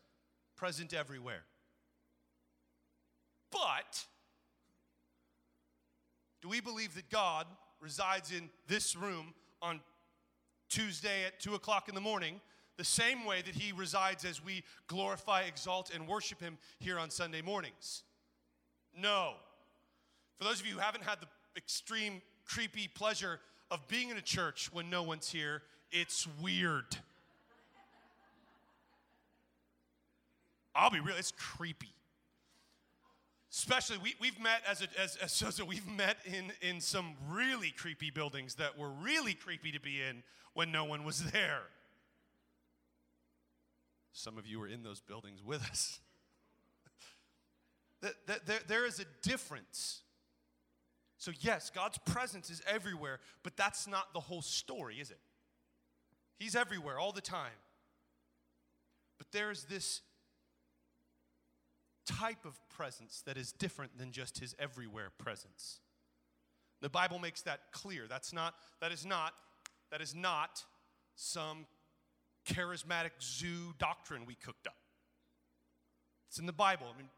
[0.55, 1.43] present everywhere.
[3.51, 4.07] But
[6.43, 7.49] do we believe that God
[7.81, 9.81] resides in this room on
[10.69, 12.41] Tuesday at 2 o'clock in the morning,
[12.77, 17.11] the same way that He resides as we glorify, exalt, and worship Him here on
[17.11, 18.05] Sunday mornings?
[18.97, 19.33] No.
[20.39, 24.23] For those of you who haven't had the extreme creepy pleasure of being in a
[24.23, 25.63] church when no one's here.
[25.91, 26.97] It's weird.
[30.75, 31.93] I'll be real, it's creepy.
[33.51, 37.71] Especially, we, we've met as a, as, as Sozo, we've met in, in some really
[37.71, 40.23] creepy buildings that were really creepy to be in
[40.55, 41.63] when no one was there.
[44.13, 46.01] Some of you were in those buildings with us.
[48.27, 50.03] that, there, there is a difference
[51.19, 55.19] so, yes, God's presence is everywhere, but that's not the whole story, is it?
[56.39, 57.59] He's everywhere all the time.
[59.19, 60.01] But there's this
[62.07, 65.81] type of presence that is different than just his everywhere presence.
[66.81, 68.05] The Bible makes that clear.
[68.09, 69.35] That's not, that is not,
[69.91, 70.65] that is not
[71.17, 71.67] some
[72.49, 74.77] charismatic zoo doctrine we cooked up.
[76.29, 76.87] It's in the Bible.
[76.95, 77.09] I mean,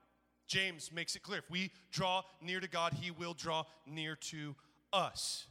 [0.50, 4.56] James makes it clear if we draw near to God, He will draw near to
[4.92, 5.46] us.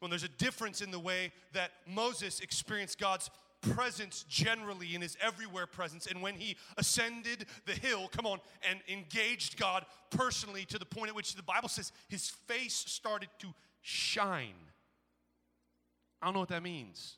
[0.00, 5.16] When there's a difference in the way that Moses experienced God's presence generally in his
[5.22, 6.06] everywhere presence.
[6.06, 11.08] And when he ascended the hill, come on, and engaged God personally to the point
[11.08, 14.52] at which the Bible says his face started to shine.
[16.20, 17.16] I don't know what that means.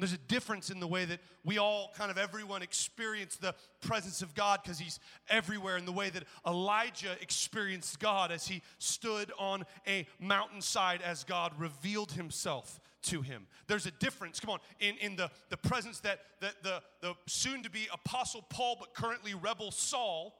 [0.00, 4.22] There's a difference in the way that we all kind of everyone experience the presence
[4.22, 9.32] of God because he's everywhere in the way that Elijah experienced God as he stood
[9.38, 13.46] on a mountainside as God revealed himself to him.
[13.66, 17.62] There's a difference, come on, in, in the, the presence that, that the, the soon
[17.62, 20.34] to be apostle Paul, but currently rebel Saul,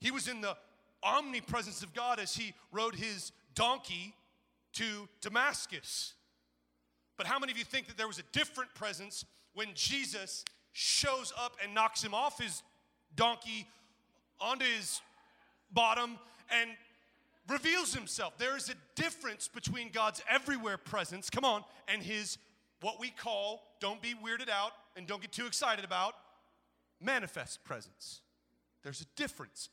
[0.00, 0.56] he was in the
[1.02, 4.14] omnipresence of God as he rode his donkey
[4.74, 6.14] to Damascus.
[7.20, 11.34] But how many of you think that there was a different presence when Jesus shows
[11.38, 12.62] up and knocks him off his
[13.14, 13.66] donkey
[14.40, 15.02] onto his
[15.70, 16.18] bottom
[16.50, 16.70] and
[17.46, 18.38] reveals himself.
[18.38, 22.38] There is a difference between God's everywhere presence, come on, and his
[22.80, 26.14] what we call, don't be weirded out and don't get too excited about,
[27.02, 28.22] manifest presence.
[28.82, 29.68] There's a difference.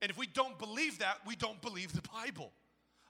[0.00, 2.50] And if we don't believe that, we don't believe the Bible.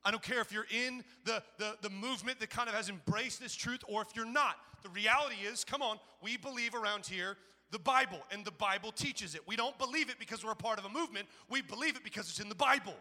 [0.04, 3.40] I don't care if you're in the, the, the movement that kind of has embraced
[3.40, 4.56] this truth or if you're not.
[4.82, 7.36] The reality is, come on, we believe around here
[7.70, 9.46] the Bible, and the Bible teaches it.
[9.46, 12.28] We don't believe it because we're a part of a movement, we believe it because
[12.28, 12.94] it's in the Bible.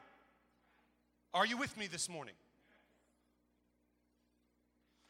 [1.34, 2.36] Are you with me this morning?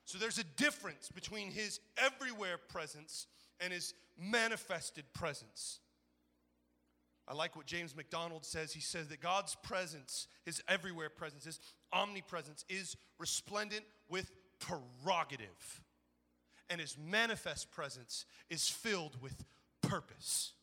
[0.06, 3.28] So there's a difference between his everywhere presence
[3.60, 5.80] and his manifested presence.
[7.28, 8.74] I like what James MacDonald says.
[8.74, 11.60] He says that God's presence, his everywhere presence, his
[11.94, 15.82] omnipresence, is resplendent with prerogative.
[16.70, 19.44] And his manifest presence is filled with
[19.82, 20.54] purpose.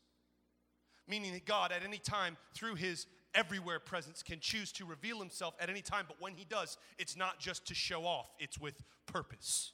[1.08, 5.54] Meaning that God, at any time, through his everywhere presence, can choose to reveal himself
[5.60, 6.04] at any time.
[6.08, 9.72] But when he does, it's not just to show off, it's with purpose.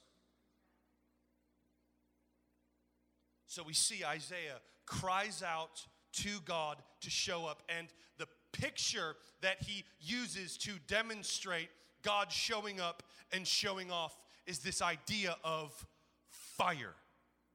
[3.47, 7.63] So we see Isaiah cries out to God to show up.
[7.69, 7.87] And
[8.17, 11.69] the picture that he uses to demonstrate
[12.03, 15.85] God showing up and showing off is this idea of
[16.29, 16.95] fire.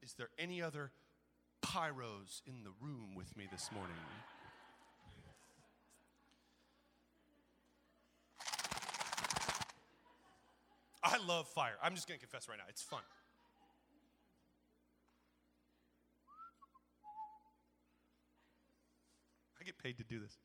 [0.03, 0.91] Is there any other
[1.63, 3.95] pyros in the room with me this morning?
[11.03, 11.75] I love fire.
[11.83, 13.01] I'm just going to confess right now, it's fun.
[19.61, 20.37] I get paid to do this.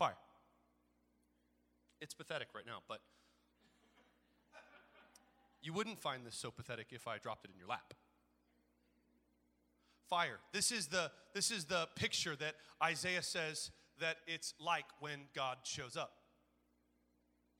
[0.00, 0.16] Fire.
[2.00, 3.00] It's pathetic right now, but
[5.60, 7.92] you wouldn't find this so pathetic if I dropped it in your lap.
[10.08, 10.38] Fire.
[10.54, 15.58] This is the this is the picture that Isaiah says that it's like when God
[15.64, 16.12] shows up.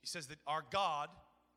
[0.01, 1.11] He says that our God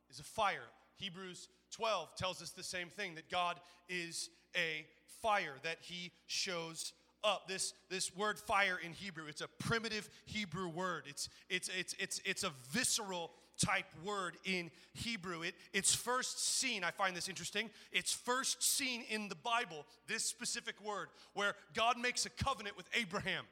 [0.09, 0.67] is a fire.
[0.97, 4.85] Hebrews 12 tells us the same thing that God is a
[5.21, 6.91] fire that he shows
[7.23, 9.25] up this this word fire in hebrew.
[9.27, 11.03] It's a primitive hebrew word.
[11.07, 15.41] It's it's it's it's it's a visceral type word in hebrew.
[15.41, 20.23] It it's first seen i find this interesting it's first seen in the bible this
[20.23, 23.45] specific word where god makes a covenant with abraham.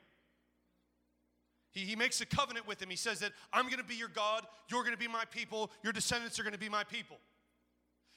[1.74, 2.90] He, he makes a covenant with him.
[2.90, 5.72] He says that i'm going to be your god you're going to be my people
[5.84, 7.18] your descendants are going to be my people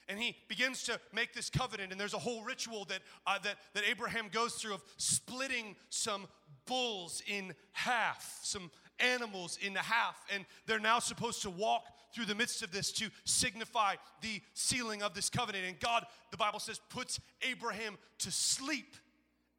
[0.07, 1.91] and he begins to make this covenant.
[1.91, 6.27] And there's a whole ritual that, uh, that, that abraham goes through of splitting some
[6.65, 10.15] bulls in half some animals in half.
[10.33, 15.03] And they're now supposed to walk through the midst of this to signify the sealing
[15.03, 15.65] of this covenant.
[15.67, 18.95] And god the bible says puts abraham to sleep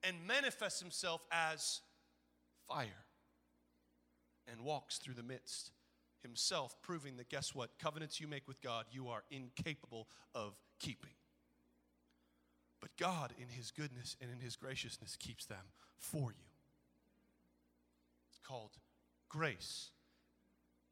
[0.03, 1.81] and manifests himself as
[2.69, 3.05] fire
[4.51, 5.71] and walks through the midst
[6.27, 7.79] himself, proving that guess what?
[7.79, 11.13] Covenants you make with God, you are incapable of keeping.
[12.81, 16.49] But God, in his goodness and in his graciousness, keeps them for you.
[18.29, 18.73] It's called
[19.29, 19.91] grace,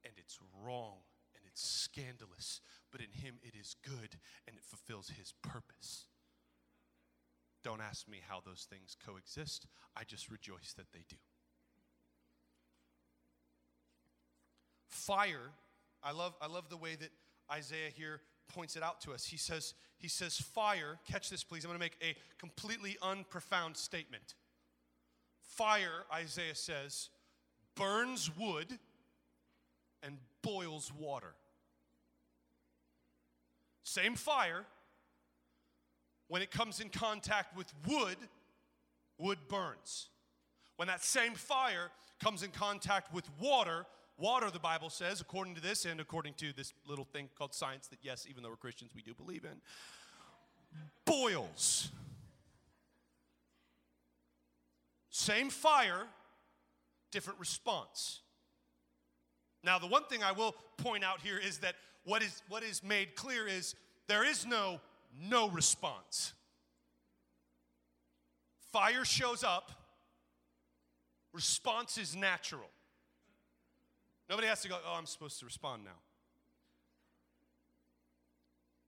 [0.04, 0.98] and it's wrong
[1.34, 4.16] and it's scandalous, but in him it is good
[4.46, 6.06] and it fulfills his purpose.
[7.62, 9.66] Don't ask me how those things coexist.
[9.96, 11.16] I just rejoice that they do.
[14.94, 15.50] Fire,
[16.04, 17.10] I love, I love the way that
[17.50, 19.26] Isaiah here points it out to us.
[19.26, 24.34] He says, he says, fire, catch this please, I'm gonna make a completely unprofound statement.
[25.40, 27.10] Fire, Isaiah says,
[27.74, 28.78] burns wood
[30.00, 31.34] and boils water.
[33.82, 34.64] Same fire,
[36.28, 38.16] when it comes in contact with wood,
[39.18, 40.08] wood burns.
[40.76, 41.90] When that same fire
[42.22, 43.86] comes in contact with water,
[44.16, 47.88] Water, the Bible says, according to this and according to this little thing called science,
[47.88, 49.60] that yes, even though we're Christians, we do believe in,
[51.04, 51.90] boils.
[55.10, 56.06] Same fire,
[57.10, 58.20] different response.
[59.64, 62.82] Now, the one thing I will point out here is that what is, what is
[62.84, 63.74] made clear is
[64.06, 64.80] there is no
[65.20, 66.32] no response.
[68.72, 69.70] Fire shows up,
[71.32, 72.68] response is natural.
[74.28, 75.98] Nobody has to go, oh, I'm supposed to respond now.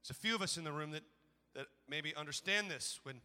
[0.03, 1.03] There's a few of us in the room that,
[1.55, 3.17] that maybe understand this when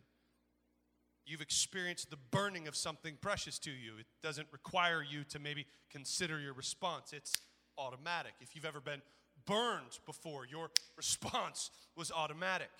[1.26, 3.94] you've experienced the burning of something precious to you.
[4.00, 7.34] It doesn't require you to maybe consider your response, it's
[7.78, 8.34] automatic.
[8.42, 9.02] If you've ever been
[9.46, 10.46] burned before.
[10.46, 12.72] Your response was automatic.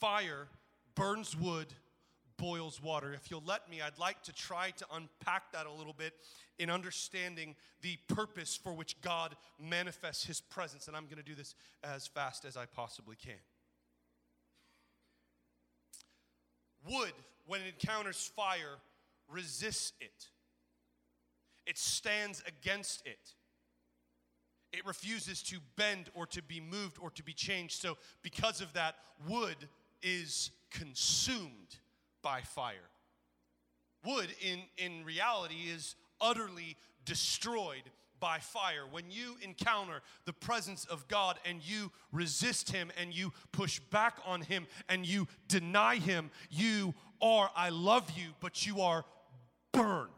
[0.00, 0.48] Fire
[0.94, 1.72] burns wood,
[2.36, 3.12] boils water.
[3.12, 6.14] If you'll let me, I'd like to try to unpack that a little bit
[6.58, 10.88] in understanding the purpose for which God manifests his presence.
[10.88, 13.34] And I'm going to do this as fast as I possibly can.
[16.90, 17.12] Wood,
[17.46, 18.78] when it encounters fire,
[19.28, 20.28] resists it,
[21.66, 23.34] it stands against it.
[24.72, 27.80] It refuses to bend or to be moved or to be changed.
[27.80, 28.96] So, because of that,
[29.28, 29.56] wood
[30.02, 31.78] is consumed
[32.24, 32.90] by fire.
[34.04, 37.82] Wood, in, in reality, is utterly destroyed
[38.18, 38.84] by fire.
[38.90, 44.16] When you encounter the presence of God and you resist Him and you push back
[44.26, 49.04] on Him and you deny Him, you are, I love you, but you are
[49.72, 50.10] burned.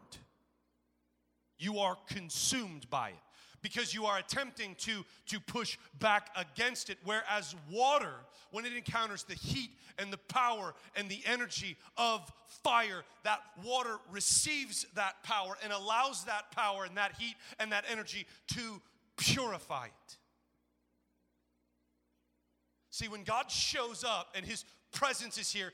[1.59, 3.26] You are consumed by it
[3.61, 6.97] because you are attempting to, to push back against it.
[7.03, 8.13] Whereas water,
[8.51, 12.31] when it encounters the heat and the power and the energy of
[12.63, 17.85] fire, that water receives that power and allows that power and that heat and that
[17.89, 18.81] energy to
[19.17, 20.17] purify it.
[22.89, 25.71] See, when God shows up and his presence is here,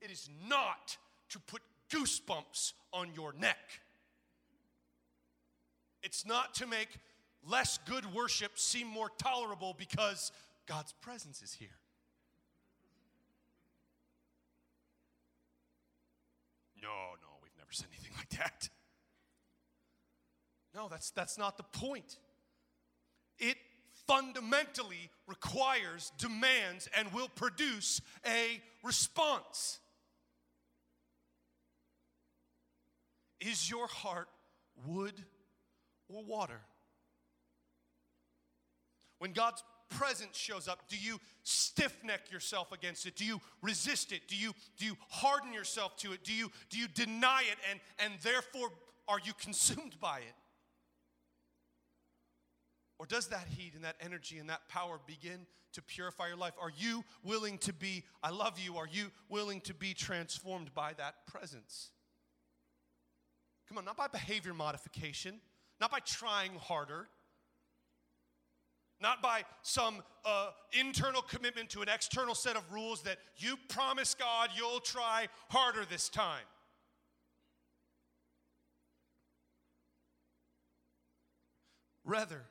[0.00, 0.96] it is not
[1.30, 3.58] to put goosebumps on your neck.
[6.02, 6.88] It's not to make
[7.48, 10.32] less good worship seem more tolerable because
[10.66, 11.68] God's presence is here.
[16.80, 18.68] No, no, we've never said anything like that.
[20.74, 22.18] No, that's, that's not the point.
[23.38, 23.56] It
[24.06, 29.78] fundamentally requires, demands, and will produce a response.
[33.40, 34.28] Is your heart
[34.86, 35.14] wood
[36.14, 36.60] or water?
[39.18, 43.16] When God's presence shows up, do you stiff neck yourself against it?
[43.16, 44.22] Do you resist it?
[44.26, 46.24] Do you, do you harden yourself to it?
[46.24, 48.70] Do you, do you deny it and, and therefore
[49.08, 50.34] are you consumed by it?
[52.98, 56.52] Or does that heat and that energy and that power begin to purify your life?
[56.60, 60.92] Are you willing to be, I love you, are you willing to be transformed by
[60.98, 61.90] that presence?
[63.68, 65.40] Come on, not by behavior modification,
[65.82, 67.08] not by trying harder,
[69.00, 74.14] not by some uh, internal commitment to an external set of rules that you promise
[74.14, 76.44] God you'll try harder this time.
[82.04, 82.42] Rather,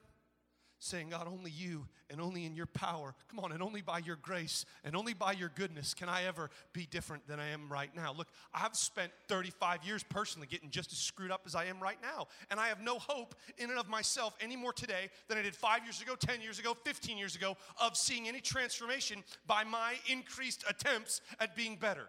[0.83, 4.15] saying, God, only you and only in your power, come on, and only by your
[4.15, 7.95] grace and only by your goodness can I ever be different than I am right
[7.95, 8.13] now.
[8.13, 11.99] Look, I've spent 35 years personally getting just as screwed up as I am right
[12.01, 15.43] now, and I have no hope in and of myself any more today than I
[15.43, 19.63] did five years ago, 10 years ago, 15 years ago of seeing any transformation by
[19.63, 22.07] my increased attempts at being better.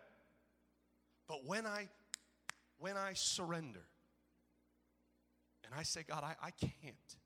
[1.29, 1.89] But when I
[2.79, 3.85] when I surrender
[5.65, 7.22] and I say, God, I, I can't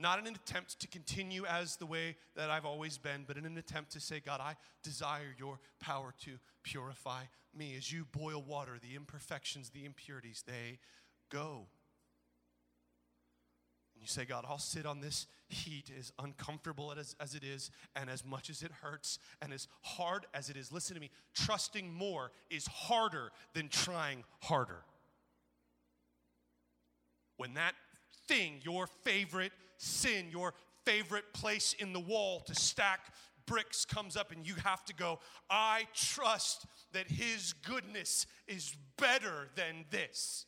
[0.00, 3.44] not in an attempt to continue as the way that I've always been, but in
[3.44, 6.32] an attempt to say, God, I desire your power to
[6.62, 7.24] purify
[7.54, 7.74] me.
[7.76, 10.78] As you boil water, the imperfections, the impurities, they
[11.30, 11.66] go.
[13.94, 17.70] And you say, God, I'll sit on this heat as uncomfortable as, as it is,
[17.94, 20.72] and as much as it hurts, and as hard as it is.
[20.72, 24.82] Listen to me, trusting more is harder than trying harder.
[27.36, 27.74] When that
[28.26, 30.54] thing, your favorite sin, your
[30.84, 33.12] favorite place in the wall to stack
[33.46, 35.18] bricks comes up and you have to go,
[35.48, 40.46] I trust that His goodness is better than this.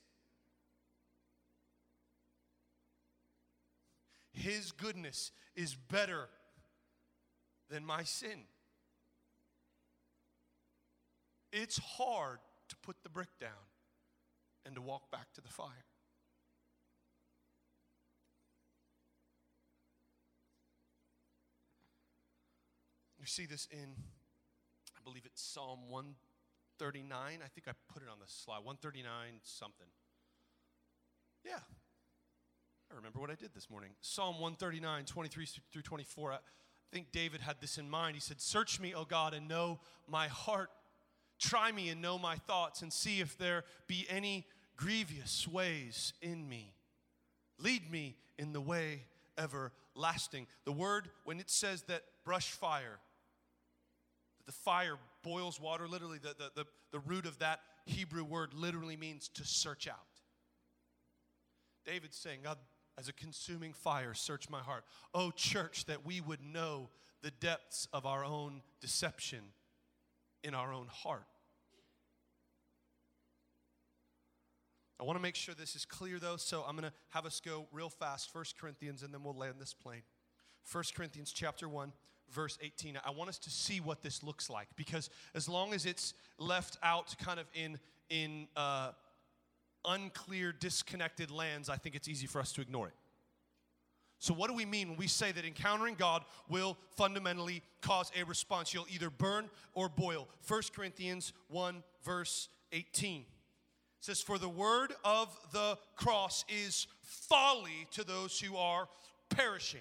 [4.32, 6.28] His goodness is better
[7.70, 8.44] than my sin.
[11.52, 13.50] It's hard to put the brick down
[14.64, 15.84] and to walk back to the fire.
[23.22, 23.94] You see this in,
[24.96, 27.14] I believe it's Psalm 139.
[27.14, 28.64] I think I put it on the slide.
[28.64, 29.06] 139
[29.44, 29.86] something.
[31.44, 31.60] Yeah.
[32.90, 33.90] I remember what I did this morning.
[34.00, 36.32] Psalm 139, 23 through 24.
[36.32, 36.38] I
[36.92, 38.16] think David had this in mind.
[38.16, 40.70] He said, Search me, O God, and know my heart.
[41.38, 46.48] Try me and know my thoughts, and see if there be any grievous ways in
[46.48, 46.74] me.
[47.60, 49.04] Lead me in the way
[49.38, 50.48] everlasting.
[50.64, 52.98] The word, when it says that brush fire,
[54.46, 55.86] the fire boils water.
[55.88, 59.96] Literally, the, the, the, the root of that Hebrew word literally means to search out.
[61.84, 62.58] David's saying, God,
[62.98, 64.84] as a consuming fire, search my heart.
[65.14, 66.90] Oh, church, that we would know
[67.22, 69.40] the depths of our own deception
[70.42, 71.24] in our own heart.
[75.00, 77.40] I want to make sure this is clear though, so I'm going to have us
[77.44, 80.02] go real fast, First Corinthians, and then we'll land this plane.
[80.70, 81.92] 1 Corinthians chapter 1,
[82.32, 82.98] verse 18.
[83.04, 86.78] I want us to see what this looks like because as long as it's left
[86.82, 87.78] out kind of in,
[88.10, 88.90] in uh,
[89.84, 92.94] unclear, disconnected lands, I think it's easy for us to ignore it.
[94.18, 98.22] So, what do we mean when we say that encountering God will fundamentally cause a
[98.24, 98.72] response?
[98.72, 100.28] You'll either burn or boil.
[100.46, 103.24] 1 Corinthians 1, verse 18
[104.00, 108.88] says, For the word of the cross is folly to those who are
[109.28, 109.80] perishing.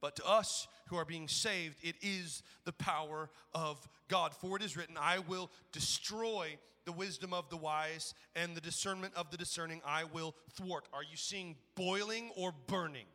[0.00, 4.34] But to us who are being saved, it is the power of God.
[4.34, 9.14] For it is written, I will destroy the wisdom of the wise and the discernment
[9.14, 10.88] of the discerning I will thwart.
[10.92, 13.06] Are you seeing boiling or burning?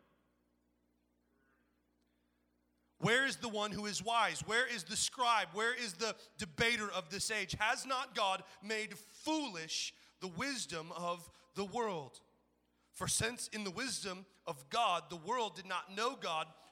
[3.00, 4.42] Where is the one who is wise?
[4.46, 5.48] Where is the scribe?
[5.54, 7.56] Where is the debater of this age?
[7.60, 12.20] Has not God made foolish the wisdom of the world?
[12.94, 16.48] For since in the wisdom of God, the world did not know God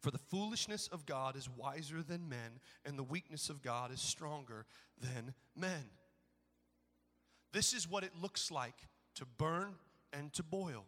[0.00, 4.00] For the foolishness of God is wiser than men, and the weakness of God is
[4.00, 4.64] stronger
[4.98, 5.90] than men.
[7.52, 9.74] This is what it looks like to burn
[10.12, 10.86] and to boil.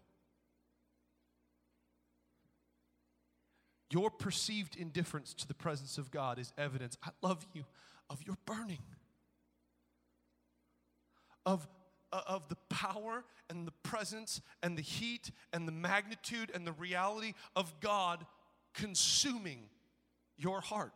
[3.90, 7.64] Your perceived indifference to the presence of God is evidence, I love you,
[8.08, 8.78] of your burning,
[11.44, 11.68] of,
[12.10, 16.72] uh, of the power and the presence and the heat and the magnitude and the
[16.72, 18.24] reality of God
[18.74, 19.68] consuming
[20.36, 20.92] your heart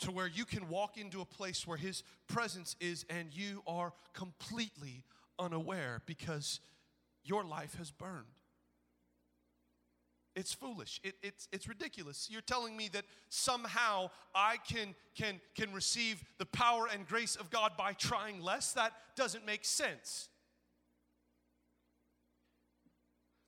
[0.00, 3.92] to where you can walk into a place where His presence is and you are
[4.14, 5.04] completely
[5.38, 6.60] unaware because
[7.22, 8.26] your life has burned.
[10.36, 11.00] It's foolish.
[11.02, 12.28] It, it's, it's ridiculous.
[12.30, 17.50] You're telling me that somehow I can, can, can receive the power and grace of
[17.50, 18.72] God by trying less?
[18.72, 20.28] That doesn't make sense.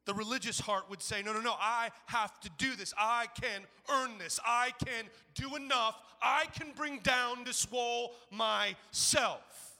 [0.05, 2.93] The religious heart would say, No, no, no, I have to do this.
[2.99, 4.41] I can earn this.
[4.45, 5.97] I can do enough.
[6.21, 9.79] I can bring down this wall myself.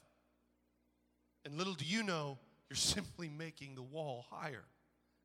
[1.45, 2.37] And little do you know,
[2.69, 4.63] you're simply making the wall higher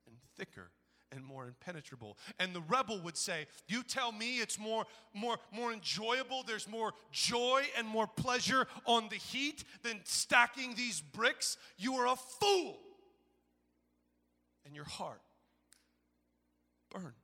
[0.06, 0.70] and thicker
[1.10, 2.18] and more impenetrable.
[2.38, 4.84] And the rebel would say, "You tell me it's more
[5.14, 11.00] more more enjoyable, there's more joy and more pleasure on the heat than stacking these
[11.00, 11.56] bricks?
[11.76, 12.80] You are a fool."
[14.68, 15.22] And your heart
[16.90, 17.14] burns.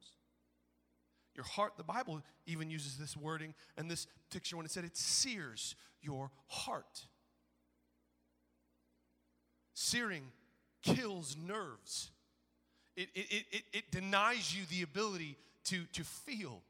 [1.37, 4.97] Your heart, the Bible even uses this wording and this picture when it said it
[4.97, 7.07] sears your heart.
[9.75, 10.25] Searing
[10.83, 12.11] kills nerves
[12.97, 16.63] it, it, it, it denies you the ability to, to feel.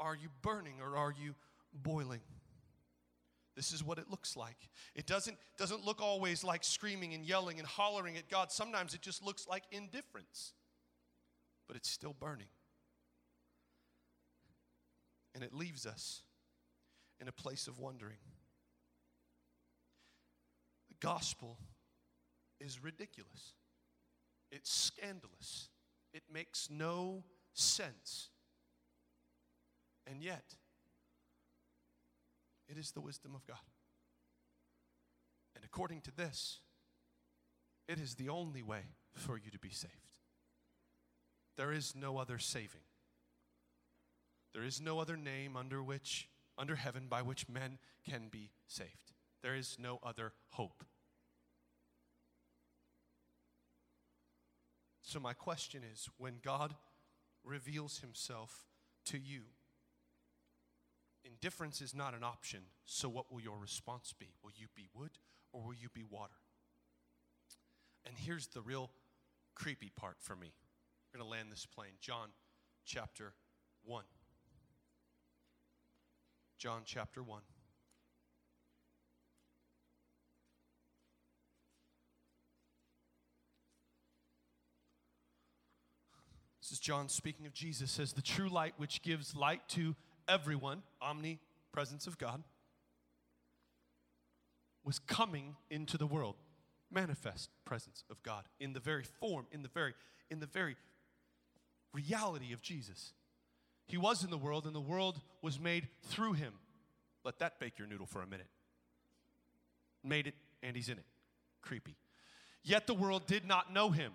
[0.00, 1.34] Are you burning or are you
[1.72, 2.20] boiling?
[3.56, 4.68] This is what it looks like.
[4.94, 8.50] It doesn't, doesn't look always like screaming and yelling and hollering at God.
[8.50, 10.54] Sometimes it just looks like indifference,
[11.68, 12.48] but it's still burning.
[15.34, 16.22] And it leaves us
[17.20, 18.18] in a place of wondering.
[20.88, 21.58] The gospel
[22.60, 23.54] is ridiculous.
[24.50, 25.68] It's scandalous.
[26.12, 28.30] It makes no sense.
[30.06, 30.56] And yet,
[32.68, 33.56] it is the wisdom of God.
[35.54, 36.60] And according to this,
[37.88, 39.92] it is the only way for you to be saved.
[41.56, 42.80] There is no other saving.
[44.52, 49.12] There is no other name under which under heaven by which men can be saved.
[49.42, 50.84] There is no other hope.
[55.02, 56.74] So, my question is when God
[57.44, 58.64] reveals himself
[59.06, 59.42] to you,
[61.24, 62.60] indifference is not an option.
[62.84, 64.34] So, what will your response be?
[64.42, 65.12] Will you be wood
[65.52, 66.34] or will you be water?
[68.06, 68.90] And here's the real
[69.54, 70.52] creepy part for me.
[71.12, 71.92] We're going to land this plane.
[72.00, 72.28] John
[72.84, 73.32] chapter
[73.84, 74.04] 1.
[76.58, 77.40] John chapter 1.
[86.60, 89.94] This is John speaking of Jesus, says, The true light which gives light to
[90.28, 92.42] everyone, omnipresence of God,
[94.84, 96.36] was coming into the world.
[96.90, 99.94] Manifest presence of God in the very form, in the very,
[100.30, 100.76] in the very
[101.92, 103.12] reality of Jesus.
[103.86, 106.54] He was in the world, and the world was made through him.
[107.24, 108.48] Let that bake your noodle for a minute.
[110.02, 111.04] Made it, and he's in it.
[111.62, 111.96] Creepy.
[112.62, 114.12] Yet the world did not know him.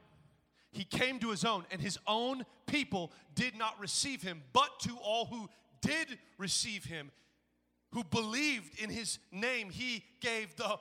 [0.72, 4.44] He came to his own, and his own people did not receive him.
[4.54, 5.50] But to all who
[5.82, 7.12] did receive him,
[7.92, 10.78] who believed in his name, he gave the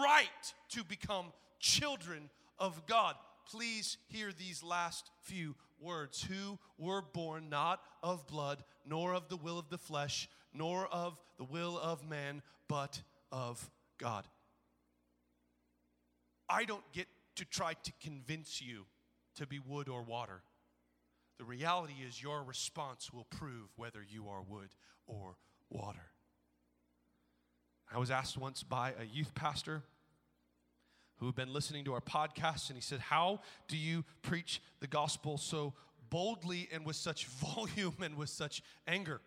[0.00, 3.14] right to become children of God.
[3.50, 9.36] Please hear these last few words who were born not of blood, nor of the
[9.36, 14.26] will of the flesh, nor of the will of man, but of God.
[16.48, 18.84] I don't get to try to convince you
[19.36, 20.42] to be wood or water.
[21.42, 24.68] The reality is, your response will prove whether you are wood
[25.08, 25.34] or
[25.70, 26.12] water.
[27.92, 29.82] I was asked once by a youth pastor
[31.16, 34.86] who had been listening to our podcast, and he said, How do you preach the
[34.86, 35.74] gospel so
[36.10, 37.26] boldly and with such
[37.56, 39.20] volume and with such anger?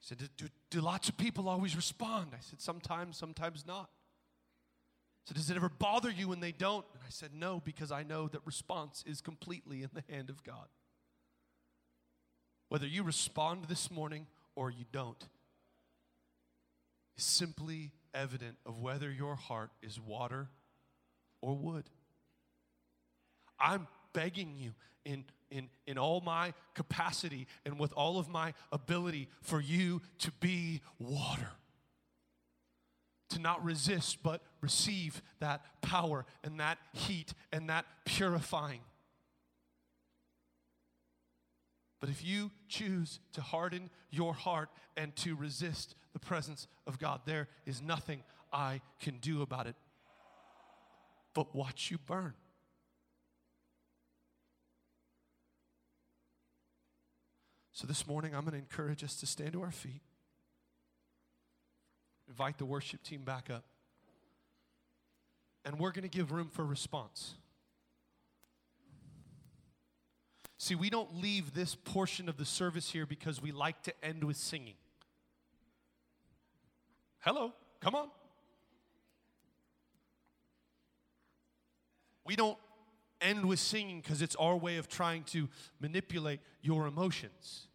[0.00, 2.32] He said, do, do, do, lots of people always respond?
[2.34, 3.88] I said, Sometimes, sometimes not.
[5.26, 6.84] Said, Does it ever bother you when they don't?
[6.94, 10.42] And I said, No, because I know that response is completely in the hand of
[10.42, 10.66] God.
[12.68, 15.28] Whether you respond this morning or you don't,
[17.16, 20.48] is simply evident of whether your heart is water
[21.40, 21.84] or wood.
[23.58, 24.72] I'm begging you
[25.04, 30.30] in, in, in all my capacity and with all of my ability for you to
[30.32, 31.50] be water.
[33.30, 38.80] To not resist, but receive that power and that heat and that purifying.
[42.00, 47.20] But if you choose to harden your heart and to resist the presence of God,
[47.26, 49.76] there is nothing I can do about it
[51.34, 52.34] but watch you burn.
[57.72, 60.02] So this morning, I'm going to encourage us to stand to our feet,
[62.28, 63.64] invite the worship team back up,
[65.64, 67.34] and we're going to give room for response.
[70.58, 74.22] See, we don't leave this portion of the service here because we like to end
[74.22, 74.74] with singing.
[77.18, 78.08] Hello, come on.
[82.24, 82.58] We don't
[83.20, 85.48] end with singing because it's our way of trying to
[85.80, 87.66] manipulate your emotions.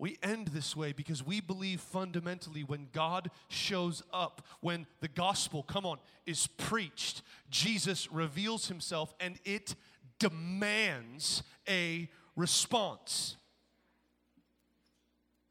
[0.00, 5.62] We end this way because we believe fundamentally when God shows up, when the gospel,
[5.62, 7.20] come on, is preached,
[7.50, 9.74] Jesus reveals himself and it
[10.18, 13.36] demands a response.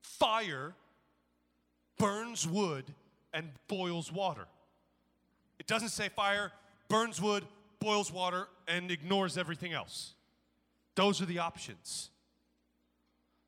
[0.01, 0.73] Fire
[1.99, 2.85] burns wood
[3.31, 4.47] and boils water.
[5.59, 6.51] It doesn't say fire
[6.87, 7.45] burns wood,
[7.79, 10.15] boils water, and ignores everything else.
[10.95, 12.09] Those are the options.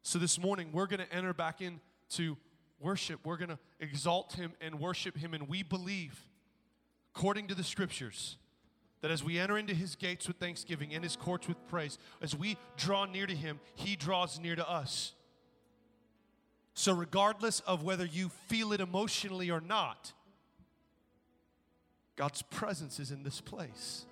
[0.04, 2.38] So this morning, we're going to enter back into
[2.80, 3.20] worship.
[3.24, 5.34] We're going to exalt Him and worship Him.
[5.34, 6.20] And we believe,
[7.16, 8.38] according to the scriptures,
[9.02, 12.36] that as we enter into His gates with thanksgiving and His courts with praise, as
[12.36, 15.14] we draw near to Him, He draws near to us.
[16.74, 20.14] So, regardless of whether you feel it emotionally or not,
[22.16, 24.06] God's presence is in this place.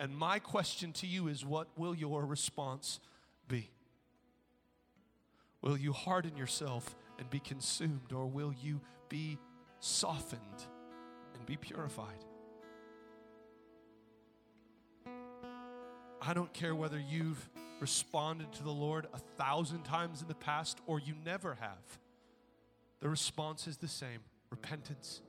[0.00, 3.00] And my question to you is what will your response
[3.46, 3.70] be?
[5.62, 9.38] Will you harden yourself and be consumed, or will you be
[9.80, 10.66] softened
[11.34, 12.24] and be purified?
[16.20, 17.48] I don't care whether you've
[17.80, 21.98] responded to the Lord a thousand times in the past or you never have.
[23.00, 25.22] The response is the same repentance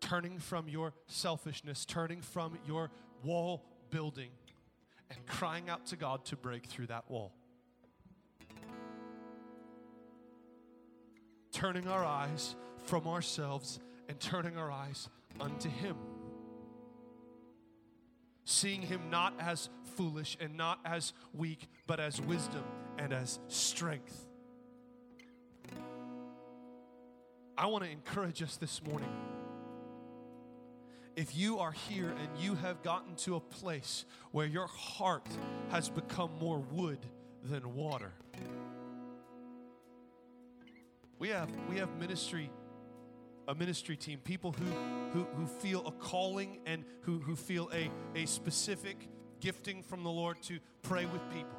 [0.00, 2.90] turning from your selfishness, turning from your
[3.22, 4.30] wall building,
[5.08, 7.32] and crying out to God to break through that wall.
[11.54, 13.78] Turning our eyes from ourselves
[14.08, 15.08] and turning our eyes
[15.40, 15.96] unto Him.
[18.44, 22.64] Seeing Him not as foolish and not as weak, but as wisdom
[22.98, 24.26] and as strength.
[27.56, 29.08] I want to encourage us this morning
[31.14, 35.28] if you are here and you have gotten to a place where your heart
[35.70, 36.98] has become more wood
[37.44, 38.12] than water,
[41.18, 42.50] we have we have ministry
[43.46, 47.90] a ministry team people who who, who feel a calling and who, who feel a,
[48.18, 49.08] a specific
[49.40, 51.56] gifting from the Lord to pray with people.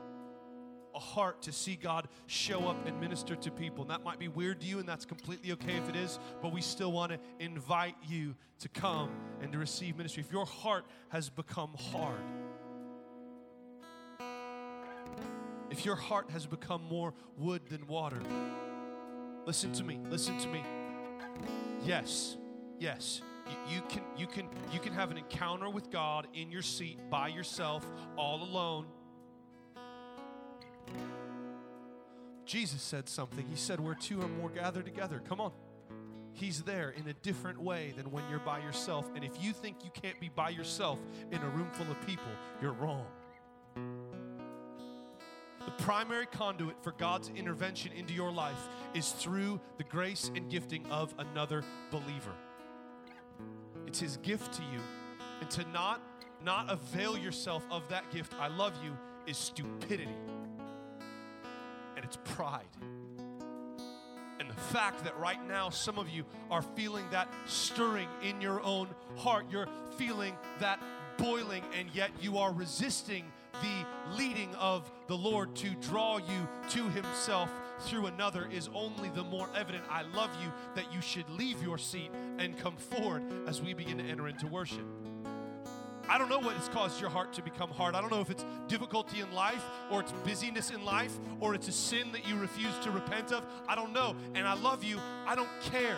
[0.94, 3.84] A heart to see God show up and minister to people.
[3.84, 6.52] And that might be weird to you, and that's completely okay if it is, but
[6.52, 9.10] we still want to invite you to come
[9.42, 10.24] and to receive ministry.
[10.26, 12.22] If your heart has become hard,
[15.70, 18.22] if your heart has become more wood than water,
[19.46, 20.64] listen to me, listen to me.
[21.84, 22.38] Yes,
[22.80, 26.62] yes, you, you, can you can you can have an encounter with God in your
[26.62, 27.86] seat by yourself,
[28.18, 28.86] all alone.
[32.46, 33.46] Jesus said something.
[33.50, 35.22] He said, Where two or more gather together.
[35.28, 35.52] Come on.
[36.34, 39.10] He's there in a different way than when you're by yourself.
[39.16, 41.00] And if you think you can't be by yourself
[41.32, 42.32] in a room full of people,
[42.62, 43.06] you're wrong.
[45.80, 51.14] Primary conduit for God's intervention into your life is through the grace and gifting of
[51.18, 52.34] another believer.
[53.86, 54.80] It's his gift to you.
[55.42, 56.02] And to not
[56.44, 58.96] not avail yourself of that gift, I love you,
[59.26, 60.16] is stupidity.
[61.96, 62.66] And it's pride.
[64.40, 68.62] And the fact that right now some of you are feeling that stirring in your
[68.62, 69.68] own heart, you're
[69.98, 70.80] feeling that
[71.18, 73.26] boiling, and yet you are resisting
[73.62, 77.50] the leading of the Lord to draw you to Himself
[77.80, 79.84] through another is only the more evident.
[79.90, 83.98] I love you that you should leave your seat and come forward as we begin
[83.98, 84.86] to enter into worship.
[86.08, 87.96] I don't know what has caused your heart to become hard.
[87.96, 91.68] I don't know if it's difficulty in life or it's busyness in life or it's
[91.68, 93.46] a sin that you refuse to repent of.
[93.68, 94.16] I don't know.
[94.36, 95.00] And I love you.
[95.26, 95.98] I don't care.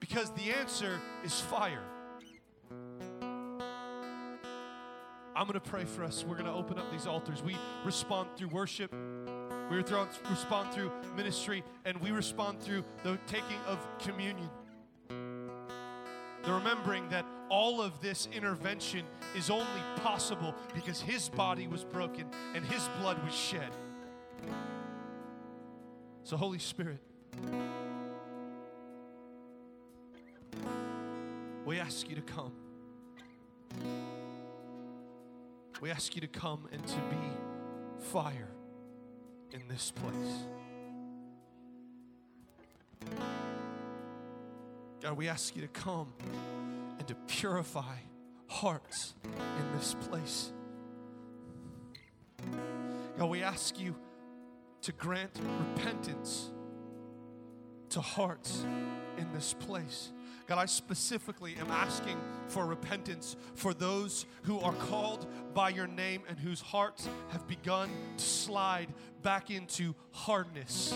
[0.00, 1.84] Because the answer is fire.
[5.42, 6.24] I'm going to pray for us.
[6.24, 7.42] We're going to open up these altars.
[7.42, 8.94] We respond through worship.
[9.68, 14.48] We respond through ministry, and we respond through the taking of communion.
[15.08, 19.04] The remembering that all of this intervention
[19.36, 19.66] is only
[19.96, 23.72] possible because His body was broken and His blood was shed.
[26.22, 27.00] So, Holy Spirit,
[31.64, 32.52] we ask you to come.
[35.82, 38.52] We ask you to come and to be fire
[39.50, 40.44] in this place.
[45.02, 46.12] God, we ask you to come
[47.00, 47.96] and to purify
[48.46, 50.52] hearts in this place.
[53.18, 53.96] God, we ask you
[54.82, 55.36] to grant
[55.74, 56.52] repentance
[57.88, 58.64] to hearts
[59.18, 60.12] in this place.
[60.52, 66.24] God, I specifically am asking for repentance for those who are called by your name
[66.28, 67.88] and whose hearts have begun
[68.18, 68.88] to slide
[69.22, 70.94] back into hardness.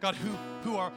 [0.00, 0.30] God, who,
[0.62, 0.90] who are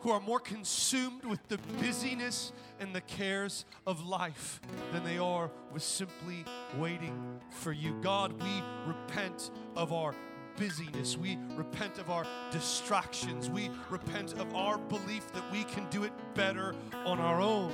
[0.00, 4.60] who are more consumed with the busyness and the cares of life
[4.92, 6.44] than they are with simply
[6.78, 7.98] waiting for you.
[8.00, 10.14] God, we repent of our
[10.58, 11.16] busyness.
[11.16, 13.48] We repent of our distractions.
[13.48, 16.74] We repent of our belief that we can do it better
[17.06, 17.72] on our own.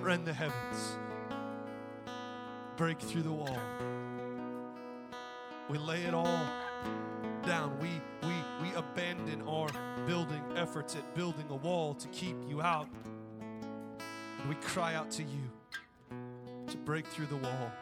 [0.00, 0.96] Rend the heavens,
[2.76, 3.58] break through the wall.
[5.68, 6.46] We lay it all
[7.44, 7.78] down.
[7.80, 7.88] We,
[8.22, 9.68] we, we abandon our
[10.06, 12.88] building efforts at building a wall to keep you out.
[14.48, 15.50] We cry out to you
[16.68, 17.72] to break through the wall,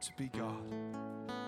[0.00, 1.43] to be God.